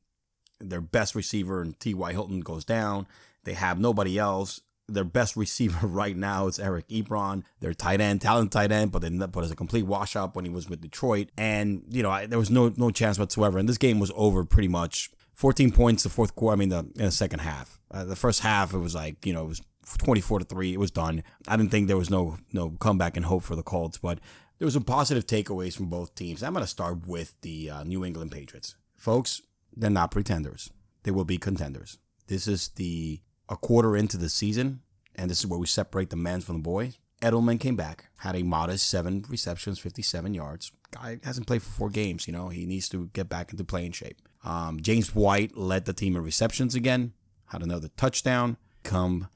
their 0.59 0.81
best 0.81 1.15
receiver, 1.15 1.61
and 1.61 1.79
T.Y. 1.79 2.11
Hilton, 2.11 2.41
goes 2.41 2.65
down. 2.65 3.07
They 3.43 3.53
have 3.53 3.79
nobody 3.79 4.17
else. 4.17 4.61
Their 4.87 5.03
best 5.03 5.35
receiver 5.35 5.85
right 5.87 6.15
now 6.15 6.47
is 6.47 6.59
Eric 6.59 6.87
Ebron. 6.89 7.43
Their 7.59 7.73
tight 7.73 8.01
end, 8.01 8.21
talent 8.21 8.51
tight 8.51 8.71
end, 8.71 8.91
but 8.91 9.01
then 9.01 9.17
but 9.17 9.43
as 9.43 9.51
a 9.51 9.55
complete 9.55 9.85
washout 9.85 10.35
when 10.35 10.45
he 10.45 10.51
was 10.51 10.69
with 10.69 10.81
Detroit. 10.81 11.29
And 11.37 11.83
you 11.89 12.03
know, 12.03 12.11
I, 12.11 12.25
there 12.25 12.39
was 12.39 12.49
no 12.49 12.73
no 12.75 12.91
chance 12.91 13.19
whatsoever. 13.19 13.57
And 13.57 13.67
this 13.67 13.77
game 13.77 13.99
was 13.99 14.11
over 14.15 14.43
pretty 14.45 14.69
much. 14.69 15.11
14 15.33 15.71
points 15.71 16.01
the 16.01 16.09
fourth 16.09 16.33
quarter. 16.33 16.53
I 16.53 16.57
mean, 16.57 16.69
the 16.69 16.89
the 16.95 17.11
second 17.11 17.39
half. 17.39 17.79
Uh, 17.91 18.03
the 18.03 18.15
first 18.15 18.41
half, 18.41 18.73
it 18.73 18.79
was 18.79 18.95
like 18.95 19.25
you 19.25 19.33
know, 19.33 19.43
it 19.43 19.47
was 19.47 19.61
24 19.99 20.39
to 20.39 20.45
three. 20.45 20.73
It 20.73 20.79
was 20.79 20.91
done. 20.91 21.23
I 21.47 21.57
didn't 21.57 21.71
think 21.71 21.87
there 21.87 21.97
was 21.97 22.09
no 22.09 22.37
no 22.53 22.71
comeback 22.79 23.15
and 23.15 23.25
hope 23.25 23.43
for 23.43 23.55
the 23.55 23.63
Colts, 23.63 23.97
but 23.97 24.19
there 24.57 24.65
was 24.65 24.73
some 24.73 24.83
positive 24.83 25.27
takeaways 25.27 25.75
from 25.75 25.87
both 25.87 26.15
teams. 26.15 26.41
I'm 26.41 26.53
going 26.53 26.63
to 26.63 26.67
start 26.67 27.07
with 27.07 27.39
the 27.41 27.69
uh, 27.69 27.83
New 27.83 28.03
England 28.03 28.31
Patriots, 28.31 28.75
folks. 28.97 29.41
They're 29.75 29.89
not 29.89 30.11
pretenders. 30.11 30.71
They 31.03 31.11
will 31.11 31.25
be 31.25 31.37
contenders. 31.37 31.99
This 32.27 32.47
is 32.47 32.69
the 32.69 33.21
a 33.49 33.55
quarter 33.55 33.95
into 33.95 34.17
the 34.17 34.29
season, 34.29 34.81
and 35.15 35.29
this 35.29 35.39
is 35.39 35.47
where 35.47 35.59
we 35.59 35.67
separate 35.67 36.09
the 36.09 36.15
men 36.15 36.41
from 36.41 36.57
the 36.57 36.63
boys. 36.63 36.99
Edelman 37.21 37.59
came 37.59 37.75
back, 37.75 38.09
had 38.17 38.35
a 38.35 38.43
modest 38.43 38.87
seven 38.89 39.25
receptions, 39.27 39.79
57 39.79 40.33
yards. 40.33 40.71
Guy 40.91 41.19
hasn't 41.23 41.47
played 41.47 41.63
for 41.63 41.71
four 41.71 41.89
games. 41.89 42.27
You 42.27 42.33
know, 42.33 42.49
he 42.49 42.65
needs 42.65 42.87
to 42.89 43.09
get 43.13 43.27
back 43.27 43.51
into 43.51 43.63
playing 43.63 43.93
shape. 43.93 44.21
Um, 44.43 44.79
James 44.79 45.15
White 45.15 45.57
led 45.57 45.85
the 45.85 45.93
team 45.93 46.15
in 46.15 46.23
receptions 46.23 46.75
again, 46.75 47.13
had 47.47 47.63
another 47.63 47.89
touchdown. 47.97 48.57
Tom 48.83 49.27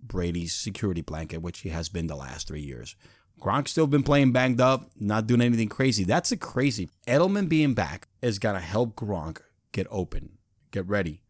Brady's 0.00 0.52
security 0.52 1.00
blanket, 1.00 1.38
which 1.38 1.60
he 1.60 1.70
has 1.70 1.88
been 1.88 2.06
the 2.06 2.16
last 2.16 2.48
three 2.48 2.60
years. 2.60 2.96
Gronk 3.40 3.66
still 3.66 3.86
been 3.86 4.02
playing 4.02 4.32
banged 4.32 4.60
up, 4.60 4.90
not 4.98 5.26
doing 5.26 5.40
anything 5.40 5.68
crazy. 5.68 6.04
That's 6.04 6.30
a 6.32 6.36
crazy. 6.36 6.90
Edelman 7.08 7.48
being 7.48 7.74
back 7.74 8.08
is 8.20 8.38
gonna 8.38 8.60
help 8.60 8.94
Gronk 8.94 9.38
get 9.72 9.86
open, 9.90 10.38
get 10.70 10.86
ready. 10.86 11.22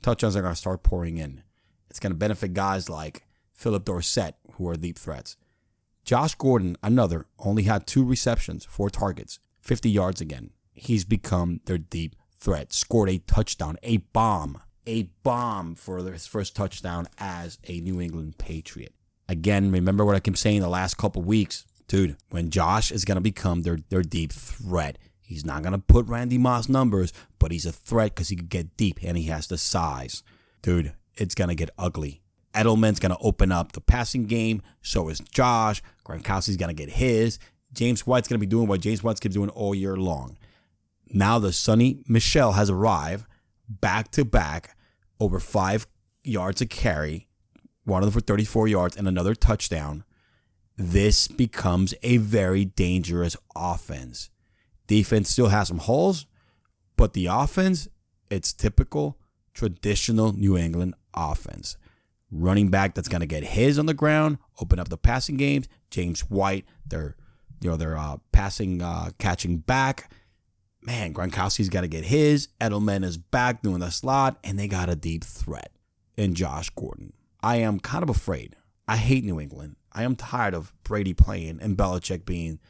Touchdowns 0.00 0.36
are 0.36 0.42
gonna 0.42 0.56
start 0.56 0.82
pouring 0.82 1.18
in. 1.18 1.42
It's 1.90 2.00
gonna 2.00 2.14
benefit 2.14 2.54
guys 2.54 2.88
like 2.88 3.24
Phillip 3.52 3.84
Dorsett, 3.84 4.36
who 4.52 4.68
are 4.68 4.76
deep 4.76 4.98
threats. 4.98 5.36
Josh 6.04 6.34
Gordon, 6.36 6.76
another, 6.82 7.26
only 7.38 7.64
had 7.64 7.86
two 7.86 8.04
receptions, 8.04 8.64
four 8.64 8.88
targets, 8.88 9.40
50 9.60 9.90
yards 9.90 10.20
again. 10.20 10.50
He's 10.72 11.04
become 11.04 11.60
their 11.66 11.76
deep 11.76 12.16
threat. 12.38 12.72
Scored 12.72 13.10
a 13.10 13.18
touchdown, 13.18 13.76
a 13.82 13.98
bomb, 13.98 14.62
a 14.86 15.04
bomb 15.22 15.74
for 15.74 15.98
his 15.98 16.26
first 16.26 16.56
touchdown 16.56 17.08
as 17.18 17.58
a 17.64 17.80
New 17.80 18.00
England 18.00 18.38
Patriot. 18.38 18.94
Again, 19.28 19.70
remember 19.70 20.04
what 20.04 20.16
I 20.16 20.20
keep 20.20 20.38
saying 20.38 20.62
the 20.62 20.68
last 20.68 20.96
couple 20.96 21.20
weeks, 21.22 21.66
dude. 21.88 22.16
When 22.30 22.48
Josh 22.48 22.90
is 22.90 23.04
gonna 23.04 23.20
become 23.20 23.62
their 23.62 23.78
their 23.90 24.02
deep 24.02 24.32
threat, 24.32 24.96
he's 25.20 25.44
not 25.44 25.62
gonna 25.62 25.78
put 25.78 26.06
Randy 26.06 26.38
Moss 26.38 26.68
numbers, 26.68 27.12
but 27.38 27.52
he's 27.52 27.66
a 27.66 27.72
threat 27.72 28.14
because 28.14 28.30
he 28.30 28.36
could 28.36 28.48
get 28.48 28.76
deep 28.78 28.98
and 29.02 29.18
he 29.18 29.24
has 29.24 29.46
the 29.46 29.58
size, 29.58 30.22
dude. 30.62 30.94
It's 31.18 31.34
gonna 31.34 31.54
get 31.54 31.70
ugly. 31.76 32.22
Edelman's 32.54 32.98
going 32.98 33.12
to 33.12 33.18
open 33.20 33.52
up 33.52 33.72
the 33.72 33.80
passing 33.80 34.26
game. 34.26 34.62
So 34.82 35.08
is 35.08 35.20
Josh. 35.20 35.82
Gronkowski's 36.04 36.56
going 36.56 36.74
to 36.74 36.82
get 36.82 36.94
his. 36.94 37.38
James 37.72 38.06
White's 38.06 38.28
going 38.28 38.40
to 38.40 38.44
be 38.44 38.50
doing 38.50 38.66
what 38.66 38.80
James 38.80 39.02
White's 39.02 39.20
kept 39.20 39.34
doing 39.34 39.50
all 39.50 39.74
year 39.74 39.96
long. 39.96 40.36
Now 41.10 41.38
the 41.38 41.48
Sony 41.48 42.02
Michel 42.08 42.52
has 42.52 42.70
arrived 42.70 43.26
back 43.68 44.10
to 44.12 44.24
back 44.24 44.76
over 45.20 45.38
five 45.38 45.86
yards 46.24 46.60
a 46.60 46.66
carry, 46.66 47.28
one 47.84 48.02
of 48.02 48.12
them 48.12 48.20
for 48.20 48.24
34 48.24 48.68
yards 48.68 48.96
and 48.96 49.06
another 49.06 49.34
touchdown. 49.34 50.04
This 50.76 51.28
becomes 51.28 51.94
a 52.02 52.18
very 52.18 52.64
dangerous 52.64 53.36
offense. 53.56 54.30
Defense 54.86 55.28
still 55.28 55.48
has 55.48 55.68
some 55.68 55.78
holes, 55.78 56.26
but 56.96 57.12
the 57.12 57.26
offense, 57.26 57.88
it's 58.30 58.52
typical 58.52 59.18
traditional 59.58 60.32
New 60.32 60.56
England 60.56 60.94
offense 61.12 61.76
running 62.30 62.68
back 62.68 62.94
that's 62.94 63.08
going 63.08 63.22
to 63.22 63.26
get 63.26 63.42
his 63.42 63.76
on 63.76 63.86
the 63.86 63.94
ground, 63.94 64.38
open 64.60 64.78
up 64.78 64.88
the 64.88 64.96
passing 64.96 65.36
games. 65.36 65.66
James 65.90 66.20
White, 66.30 66.64
they're 66.86 67.16
you 67.60 67.68
know 67.68 67.76
they're 67.76 67.98
uh, 67.98 68.18
passing, 68.30 68.80
uh, 68.80 69.10
catching 69.18 69.58
back. 69.58 70.12
Man, 70.80 71.12
Gronkowski's 71.12 71.68
got 71.68 71.80
to 71.80 71.88
get 71.88 72.04
his. 72.04 72.48
Edelman 72.60 73.04
is 73.04 73.16
back 73.16 73.62
doing 73.62 73.80
the 73.80 73.90
slot, 73.90 74.38
and 74.44 74.56
they 74.56 74.68
got 74.68 74.88
a 74.88 74.94
deep 74.94 75.24
threat 75.24 75.72
in 76.16 76.34
Josh 76.34 76.70
Gordon. 76.70 77.12
I 77.42 77.56
am 77.56 77.80
kind 77.80 78.04
of 78.04 78.08
afraid. 78.08 78.54
I 78.86 78.96
hate 78.96 79.24
New 79.24 79.40
England. 79.40 79.74
I 79.92 80.04
am 80.04 80.14
tired 80.14 80.54
of 80.54 80.72
Brady 80.84 81.14
playing 81.14 81.58
and 81.60 81.76
Belichick 81.76 82.24
being 82.24 82.60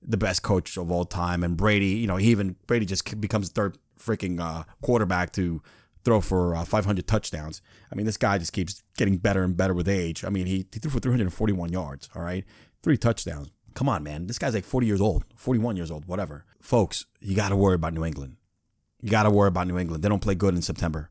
the 0.00 0.16
best 0.16 0.44
coach 0.44 0.76
of 0.76 0.92
all 0.92 1.04
time, 1.04 1.42
and 1.42 1.56
Brady. 1.56 1.96
You 1.96 2.06
know, 2.06 2.16
he 2.16 2.30
even 2.30 2.54
Brady 2.68 2.86
just 2.86 3.20
becomes 3.20 3.48
third 3.48 3.76
freaking 3.98 4.38
uh, 4.40 4.62
quarterback 4.80 5.32
to 5.32 5.60
throw 6.08 6.22
for 6.22 6.56
uh, 6.56 6.64
500 6.64 7.06
touchdowns. 7.06 7.60
I 7.92 7.94
mean, 7.94 8.06
this 8.06 8.16
guy 8.16 8.38
just 8.38 8.54
keeps 8.54 8.82
getting 8.96 9.18
better 9.18 9.42
and 9.42 9.54
better 9.54 9.74
with 9.74 9.88
age. 9.88 10.24
I 10.24 10.30
mean, 10.30 10.46
he, 10.46 10.66
he 10.72 10.78
threw 10.80 10.90
for 10.90 11.00
341 11.00 11.70
yards, 11.70 12.08
all 12.14 12.22
right? 12.22 12.46
Three 12.82 12.96
touchdowns. 12.96 13.50
Come 13.74 13.90
on, 13.90 14.02
man. 14.02 14.26
This 14.26 14.38
guy's 14.38 14.54
like 14.54 14.64
40 14.64 14.86
years 14.86 15.02
old, 15.02 15.24
41 15.36 15.76
years 15.76 15.90
old, 15.90 16.06
whatever. 16.06 16.46
Folks, 16.62 17.04
you 17.20 17.36
got 17.36 17.50
to 17.50 17.56
worry 17.56 17.74
about 17.74 17.92
New 17.92 18.06
England. 18.06 18.36
You 19.02 19.10
got 19.10 19.24
to 19.24 19.30
worry 19.30 19.48
about 19.48 19.66
New 19.66 19.78
England. 19.78 20.02
They 20.02 20.08
don't 20.08 20.22
play 20.22 20.34
good 20.34 20.54
in 20.54 20.62
September. 20.62 21.10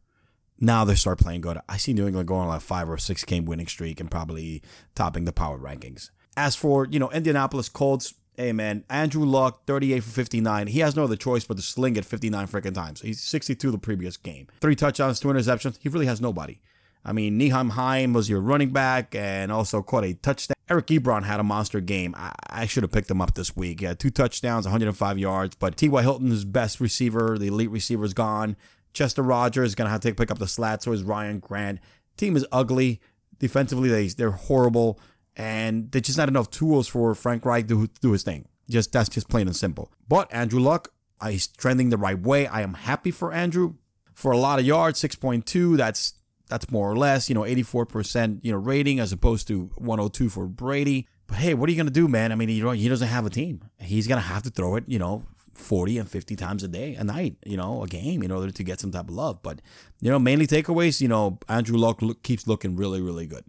Now 0.60 0.84
they 0.84 0.96
start 0.96 1.20
playing 1.20 1.42
good. 1.42 1.60
I 1.70 1.78
see 1.78 1.94
New 1.94 2.08
England 2.08 2.28
going 2.28 2.42
on 2.42 2.48
like 2.48 2.62
five 2.62 2.90
or 2.90 2.98
six 2.98 3.24
game 3.24 3.46
winning 3.46 3.68
streak 3.68 4.00
and 4.00 4.10
probably 4.10 4.64
topping 4.96 5.26
the 5.26 5.32
power 5.32 5.60
rankings. 5.60 6.10
As 6.36 6.56
for, 6.56 6.88
you 6.90 6.98
know, 6.98 7.12
Indianapolis 7.12 7.70
Colts, 7.70 8.16
Hey 8.40 8.54
man, 8.54 8.84
Andrew 8.88 9.26
Luck, 9.26 9.66
38 9.66 10.04
for 10.04 10.12
59. 10.12 10.68
He 10.68 10.82
has 10.82 10.96
no 10.96 11.06
other 11.06 11.16
choice 11.16 11.44
but 11.44 11.58
to 11.58 11.64
sling 11.64 11.96
it 11.96 12.06
59 12.06 12.46
freaking 12.46 12.76
times. 12.76 13.02
He's 13.02 13.20
62 13.20 13.72
the 13.72 13.80
previous 13.80 14.16
game. 14.16 14.46
Three 14.62 14.76
touchdowns, 14.76 15.20
two 15.20 15.30
interceptions. 15.30 15.80
He 15.82 15.90
really 15.90 16.06
has 16.06 16.22
nobody. 16.22 16.60
I 17.04 17.14
mean, 17.14 17.40
Nyheim 17.40 17.72
Hine 17.72 18.14
was 18.14 18.30
your 18.30 18.40
running 18.40 18.70
back 18.70 19.16
and 19.16 19.52
also 19.52 19.82
caught 19.82 20.04
a 20.04 20.14
touchdown. 20.14 20.54
Eric 20.70 20.86
Ebron 20.86 21.24
had 21.24 21.40
a 21.40 21.44
monster 21.44 21.80
game. 21.82 22.14
I, 22.16 22.32
I 22.48 22.66
should 22.68 22.84
have 22.84 22.92
picked 22.92 23.10
him 23.10 23.22
up 23.22 23.34
this 23.34 23.56
week. 23.56 23.82
Yeah, 23.82 23.96
two 23.96 24.12
touchdowns, 24.12 24.66
105 24.68 25.18
yards. 25.18 25.56
But 25.56 25.76
T.Y. 25.76 26.04
Hilton's 26.04 26.46
best 26.46 26.80
receiver, 26.80 27.40
the 27.40 27.48
elite 27.48 27.72
receiver, 27.72 28.06
is 28.06 28.14
gone. 28.14 28.56
Chester 28.94 29.24
Rogers 29.24 29.70
is 29.70 29.76
going 29.76 29.88
to 29.88 29.92
have 29.92 30.02
to 30.02 30.14
pick 30.14 30.30
up 30.30 30.38
the 30.38 30.48
slack. 30.48 30.84
So 30.84 30.92
is 30.92 31.02
Ryan 31.02 31.40
Grant. 31.40 31.80
Team 32.18 32.38
is 32.38 32.46
ugly. 32.52 33.02
Defensively, 33.40 33.90
they, 33.90 34.08
they're 34.10 34.30
horrible 34.30 35.00
and 35.38 35.92
there's 35.92 36.02
just 36.02 36.18
not 36.18 36.28
enough 36.28 36.50
tools 36.50 36.88
for 36.88 37.14
Frank 37.14 37.46
Reich 37.46 37.68
to 37.68 37.88
do 38.02 38.12
his 38.12 38.24
thing. 38.24 38.48
Just 38.70 38.92
that's 38.92 39.08
just 39.08 39.30
plain 39.30 39.48
and 39.48 39.56
simple. 39.56 39.92
But 40.10 40.34
Andrew 40.34 40.60
Luck, 40.60 40.92
uh, 41.22 41.30
he's 41.30 41.48
trending 41.48 41.90
the 41.90 41.98
right 41.98 42.20
way. 42.20 42.48
I 42.48 42.62
am 42.62 42.74
happy 42.74 43.12
for 43.12 43.32
Andrew 43.32 43.76
for 44.14 44.32
a 44.32 44.38
lot 44.38 44.60
of 44.60 44.66
yards, 44.66 45.02
6.2. 45.02 45.78
That's 45.78 46.16
that's 46.50 46.72
more 46.72 46.90
or 46.90 46.98
less, 46.98 47.30
you 47.30 47.36
know, 47.36 47.42
84% 47.42 48.40
you 48.42 48.52
know 48.52 48.58
rating 48.58 49.00
as 49.00 49.12
opposed 49.14 49.48
to 49.50 49.70
102 49.76 50.30
for 50.30 50.48
Brady. 50.48 51.08
But 51.28 51.38
hey, 51.38 51.54
what 51.54 51.70
are 51.70 51.72
you 51.72 51.78
gonna 51.78 51.92
do, 51.92 52.08
man? 52.08 52.32
I 52.32 52.36
mean, 52.36 52.50
you 52.50 52.64
know, 52.64 52.72
he 52.72 52.90
doesn't 52.90 53.08
have 53.08 53.26
a 53.26 53.30
team. 53.30 53.62
He's 53.80 54.08
gonna 54.08 54.22
have 54.22 54.44
to 54.44 54.50
throw 54.50 54.76
it, 54.76 54.86
you 54.88 54.98
know, 54.98 55.24
40 55.54 56.00
and 56.00 56.10
50 56.10 56.36
times 56.36 56.64
a 56.64 56.68
day, 56.68 56.96
a 56.96 57.04
night, 57.04 57.36
you 57.46 57.58
know, 57.58 57.84
a 57.84 57.88
game 57.88 58.24
in 58.24 58.32
order 58.32 58.52
to 58.52 58.64
get 58.64 58.80
some 58.80 58.92
type 58.92 59.10
of 59.10 59.16
love. 59.16 59.44
But, 59.44 59.62
you 60.02 60.10
know, 60.10 60.20
mainly 60.20 60.48
takeaways, 60.48 61.02
you 61.02 61.08
know, 61.08 61.40
Andrew 61.48 61.78
Luck 61.78 62.02
keeps 62.24 62.48
looking 62.48 62.76
really, 62.76 63.02
really 63.02 63.28
good 63.28 63.44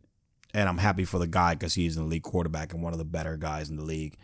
and 0.55 0.69
I'm 0.69 0.79
happy 0.79 1.05
for 1.05 1.19
the 1.19 1.27
guy 1.27 1.55
because 1.55 1.75
he's 1.75 1.97
an 1.97 2.05
elite 2.05 2.23
quarterback 2.23 2.73
and 2.73 2.83
one 2.83 2.93
of 2.93 2.99
the 2.99 3.05
better 3.05 3.37
guys 3.37 3.71
in 3.71 3.77
the 3.77 3.85
league, 3.85 4.17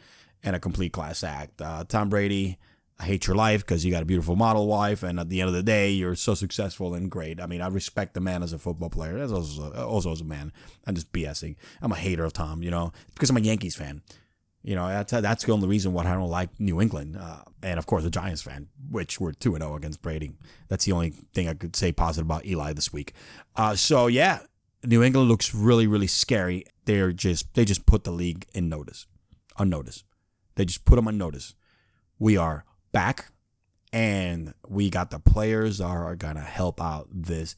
and 0.42 0.56
a 0.56 0.60
complete 0.60 0.92
class 0.92 1.22
act. 1.24 1.60
Uh, 1.60 1.84
Tom 1.86 2.08
Brady, 2.08 2.58
I 2.98 3.04
hate 3.04 3.26
your 3.26 3.36
life 3.36 3.60
because 3.60 3.84
you 3.84 3.90
got 3.90 4.02
a 4.02 4.06
beautiful 4.06 4.36
model 4.36 4.66
wife, 4.66 5.02
and 5.02 5.18
at 5.18 5.28
the 5.28 5.40
end 5.40 5.48
of 5.48 5.54
the 5.54 5.62
day, 5.62 5.90
you're 5.90 6.14
so 6.14 6.34
successful 6.34 6.94
and 6.94 7.10
great. 7.10 7.40
I 7.40 7.46
mean, 7.46 7.60
I 7.60 7.66
respect 7.68 8.14
the 8.14 8.20
man 8.20 8.42
as 8.42 8.52
a 8.52 8.58
football 8.58 8.90
player, 8.90 9.18
as 9.18 9.32
also, 9.32 9.72
also 9.72 10.12
as 10.12 10.20
a 10.20 10.24
man. 10.24 10.52
I'm 10.86 10.94
just 10.94 11.12
BSing. 11.12 11.56
I'm 11.82 11.92
a 11.92 11.96
hater 11.96 12.24
of 12.24 12.32
Tom, 12.32 12.62
you 12.62 12.70
know, 12.70 12.92
because 13.14 13.30
I'm 13.30 13.36
a 13.36 13.40
Yankees 13.40 13.74
fan. 13.74 14.02
You 14.62 14.76
know, 14.76 14.88
that's 14.88 15.12
that's 15.12 15.44
the 15.44 15.52
only 15.52 15.68
reason 15.68 15.92
why 15.92 16.04
I 16.04 16.14
don't 16.14 16.30
like 16.30 16.58
New 16.58 16.80
England, 16.80 17.18
uh, 17.20 17.42
and 17.62 17.78
of 17.78 17.84
course 17.84 18.02
a 18.04 18.10
Giants 18.10 18.40
fan, 18.40 18.68
which 18.90 19.20
we're 19.20 19.32
two 19.32 19.54
and 19.54 19.62
zero 19.62 19.74
oh 19.74 19.76
against 19.76 20.00
Brady. 20.00 20.32
That's 20.68 20.86
the 20.86 20.92
only 20.92 21.10
thing 21.10 21.48
I 21.48 21.54
could 21.54 21.76
say 21.76 21.92
positive 21.92 22.26
about 22.26 22.46
Eli 22.46 22.72
this 22.72 22.90
week. 22.90 23.12
Uh, 23.54 23.74
so 23.74 24.06
yeah, 24.06 24.38
New 24.86 25.02
England 25.02 25.28
looks 25.28 25.54
really, 25.54 25.86
really 25.86 26.06
scary. 26.06 26.64
They're 26.84 27.12
just 27.12 27.52
they 27.54 27.64
just 27.64 27.86
put 27.86 28.04
the 28.04 28.10
league 28.10 28.46
in 28.54 28.68
notice, 28.68 29.06
on 29.56 29.70
notice. 29.70 30.04
They 30.56 30.64
just 30.64 30.84
put 30.84 30.96
them 30.96 31.08
on 31.08 31.18
notice. 31.18 31.54
We 32.18 32.36
are 32.36 32.64
back, 32.92 33.30
and 33.92 34.54
we 34.68 34.90
got 34.90 35.10
the 35.10 35.18
players 35.18 35.80
are, 35.80 36.04
are 36.04 36.16
gonna 36.16 36.40
help 36.40 36.80
out 36.80 37.08
this 37.10 37.56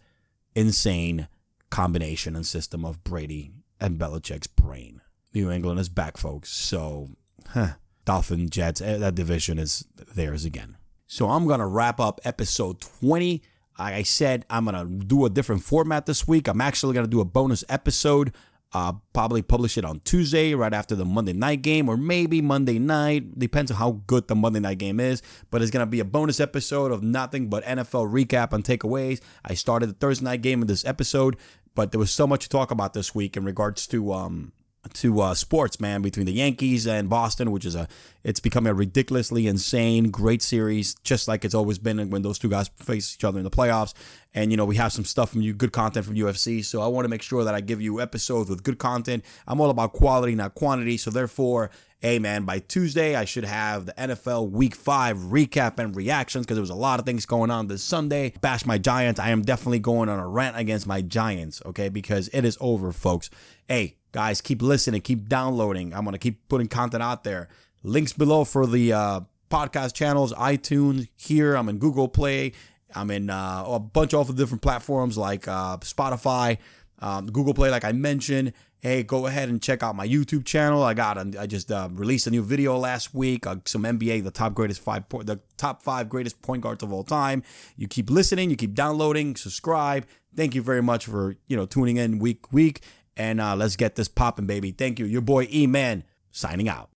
insane 0.55 1.29
combination 1.71 2.37
and 2.37 2.47
system 2.47 2.85
of 2.85 3.05
Brady 3.05 3.53
and 3.81 3.99
Belichick's 3.99 4.47
brain. 4.47 5.03
New 5.35 5.51
England 5.51 5.81
is 5.81 5.89
back, 5.89 6.17
folks. 6.17 6.51
So, 6.51 7.11
huh, 7.49 7.75
Dolphin 8.05 8.49
Jets, 8.49 8.81
eh, 8.81 8.97
that 8.97 9.15
division 9.15 9.59
is 9.59 9.85
theirs 10.15 10.45
again. 10.45 10.77
So 11.07 11.29
I'm 11.29 11.47
gonna 11.47 11.67
wrap 11.69 12.01
up 12.01 12.21
episode 12.25 12.81
20 12.81 13.35
like 13.35 13.43
I 13.79 14.03
said, 14.03 14.45
I'm 14.49 14.65
going 14.65 14.77
to 14.77 15.05
do 15.05 15.25
a 15.27 15.31
different 15.31 15.63
format 15.63 16.07
this 16.07 16.27
week. 16.27 16.49
I'm 16.49 16.61
actually 16.61 16.95
going 16.95 17.07
to 17.07 17.11
do 17.11 17.21
a 17.21 17.25
bonus 17.25 17.65
episode 17.69 18.33
Uh, 18.73 18.93
probably 19.13 19.43
publish 19.43 19.79
it 19.79 19.85
on 19.85 20.01
Tuesday, 20.01 20.53
right 20.53 20.75
after 20.75 20.95
the 20.97 21.05
Monday 21.05 21.33
night 21.33 21.63
game, 21.63 21.89
or 21.89 21.97
maybe 21.97 22.43
Monday 22.43 22.79
night. 22.79 23.39
Depends 23.39 23.71
on 23.71 23.77
how 23.79 24.03
good 24.07 24.27
the 24.29 24.35
Monday 24.35 24.61
night 24.61 24.79
game 24.79 24.99
is. 25.01 25.23
But 25.51 25.63
it's 25.63 25.71
gonna 25.71 25.87
be 25.87 26.01
a 26.01 26.05
bonus 26.05 26.41
episode 26.41 26.91
of 26.93 27.01
nothing 27.03 27.49
but 27.49 27.65
NFL 27.65 28.11
recap 28.11 28.53
and 28.53 28.65
takeaways. 28.65 29.21
I 29.45 29.55
started 29.55 29.87
the 29.87 29.95
Thursday 29.95 30.25
night 30.25 30.43
game 30.43 30.61
in 30.63 30.67
this 30.67 30.85
episode, 30.85 31.37
but 31.75 31.93
there 31.93 32.01
was 32.01 32.11
so 32.11 32.27
much 32.27 32.43
to 32.43 32.49
talk 32.49 32.71
about 32.71 32.93
this 32.93 33.15
week 33.15 33.37
in 33.37 33.45
regards 33.45 33.87
to 33.87 34.13
um 34.13 34.53
to 34.95 35.21
uh, 35.21 35.35
sports, 35.35 35.81
man, 35.81 36.03
between 36.03 36.27
the 36.27 36.33
Yankees 36.33 36.87
and 36.87 37.09
Boston, 37.09 37.51
which 37.51 37.65
is 37.65 37.75
a 37.75 37.89
it's 38.25 38.41
becoming 38.41 38.73
a 38.73 38.75
ridiculously 38.75 39.47
insane, 39.47 40.11
great 40.11 40.43
series, 40.43 40.97
just 41.05 41.29
like 41.29 41.45
it's 41.45 41.55
always 41.55 41.79
been 41.79 42.11
when 42.11 42.23
those 42.23 42.39
two 42.39 42.49
guys 42.49 42.69
face 42.77 43.15
each 43.15 43.23
other 43.23 43.39
in 43.39 43.45
the 43.45 43.51
playoffs. 43.51 43.95
And 44.35 44.51
you 44.51 44.57
know, 44.57 44.65
we 44.65 44.77
have 44.77 44.93
some 44.93 45.05
stuff 45.05 45.31
from 45.31 45.43
you, 45.43 45.55
good 45.55 45.73
content 45.73 46.05
from 46.05 46.17
UFC. 46.17 46.65
So 46.65 46.83
I 46.83 46.89
want 46.89 47.05
to 47.05 47.09
make 47.09 47.23
sure 47.23 47.45
that 47.45 47.55
I 47.55 47.61
give 47.61 47.81
you 47.81 48.01
episodes 48.01 48.51
with 48.51 48.65
good 48.65 48.79
content. 48.79 49.25
I'm 49.47 49.61
all 49.61 49.71
about 49.71 49.93
quality, 49.93 50.35
not 50.35 50.55
quantity. 50.55 50.97
So 50.97 51.11
therefore, 51.11 51.71
hey 52.01 52.19
man, 52.19 52.45
by 52.45 52.59
Tuesday 52.59 53.15
I 53.15 53.25
should 53.25 53.45
have 53.45 53.87
the 53.87 53.93
NFL 53.93 54.51
Week 54.51 54.75
Five 54.75 55.17
recap 55.17 55.79
and 55.79 55.97
reactions 55.97 56.45
because 56.45 56.57
there 56.57 56.63
was 56.63 56.71
a 56.71 56.75
lot 56.75 57.01
of 57.01 57.07
things 57.07 57.27
going 57.27 57.51
on 57.51 57.69
this 57.69 57.83
Sunday. 57.83 58.33
Bash 58.41 58.67
my 58.67 58.79
Giants. 58.79 59.19
I 59.19 59.31
am 59.31 59.43
definitely 59.43 59.79
going 59.79 60.09
on 60.09 60.19
a 60.19 60.29
rant 60.29 60.59
against 60.59 60.87
my 60.87 61.01
Giants, 61.01 61.63
okay? 61.65 61.89
Because 61.89 62.29
it 62.29 62.45
is 62.45 62.59
over, 62.61 62.93
folks. 62.93 63.31
Hey, 63.67 63.97
guys, 64.13 64.41
keep 64.41 64.63
listening, 64.63 65.01
keep 65.01 65.29
downloading. 65.29 65.95
I'm 65.95 66.05
gonna 66.05 66.19
keep 66.19 66.49
putting 66.49 66.69
content 66.69 67.03
out 67.03 67.25
there. 67.25 67.49
Links 67.83 68.13
below 68.13 68.45
for 68.45 68.67
the 68.67 68.93
uh, 68.93 69.21
podcast 69.51 69.95
channels, 69.95 70.33
iTunes. 70.35 71.09
Here, 71.17 71.55
I'm 71.55 71.69
in 71.69 71.79
Google 71.79 72.09
Play. 72.09 72.53
I'm 72.95 73.11
in 73.11 73.31
uh, 73.31 73.65
a 73.67 73.79
bunch 73.79 74.15
of 74.15 74.35
different 74.37 74.63
platforms 74.63 75.19
like 75.19 75.49
uh, 75.49 75.79
Spotify, 75.79 76.59
um, 77.01 77.27
Google 77.27 77.55
Play, 77.55 77.71
like 77.71 77.85
I 77.85 77.93
mentioned. 77.93 78.53
Hey, 78.79 79.03
go 79.03 79.27
ahead 79.27 79.49
and 79.49 79.61
check 79.61 79.83
out 79.83 79.97
my 79.97 80.07
YouTube 80.07 80.45
channel. 80.45 80.83
I 80.83 80.95
got 80.95 81.19
I 81.37 81.47
just 81.47 81.73
uh, 81.73 81.89
released 81.93 82.27
a 82.27 82.31
new 82.31 82.43
video 82.43 82.77
last 82.77 83.15
week. 83.15 83.47
Uh, 83.47 83.57
some 83.65 83.83
NBA, 83.83 84.23
the 84.23 84.31
top 84.31 84.55
greatest 84.55 84.81
five, 84.81 85.05
the 85.09 85.41
top 85.57 85.83
five 85.83 86.09
greatest 86.09 86.41
point 86.43 86.63
guards 86.63 86.83
of 86.83 86.93
all 86.93 87.03
time. 87.03 87.43
You 87.77 87.89
keep 87.89 88.11
listening, 88.11 88.51
you 88.51 88.57
keep 88.57 88.75
downloading, 88.75 89.37
subscribe. 89.37 90.07
Thank 90.35 90.55
you 90.55 90.63
very 90.63 90.83
much 90.83 91.07
for 91.07 91.37
you 91.49 91.57
know 91.57 91.67
tuning 91.67 91.97
in 91.97 92.19
week 92.19 92.53
week, 92.53 92.83
and 93.17 93.41
uh, 93.41 93.57
let's 93.57 93.77
get 93.77 93.97
this 93.97 94.09
popping, 94.09 94.47
baby. 94.47 94.73
Thank 94.73 94.99
you. 94.99 95.07
Your 95.07 95.23
boy 95.23 95.49
E 95.51 95.67
Man 95.67 96.05
signing 96.31 96.69
out. 96.69 96.91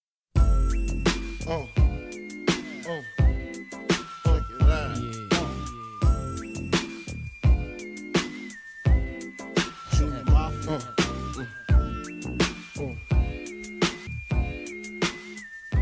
Oh. 1.49 1.69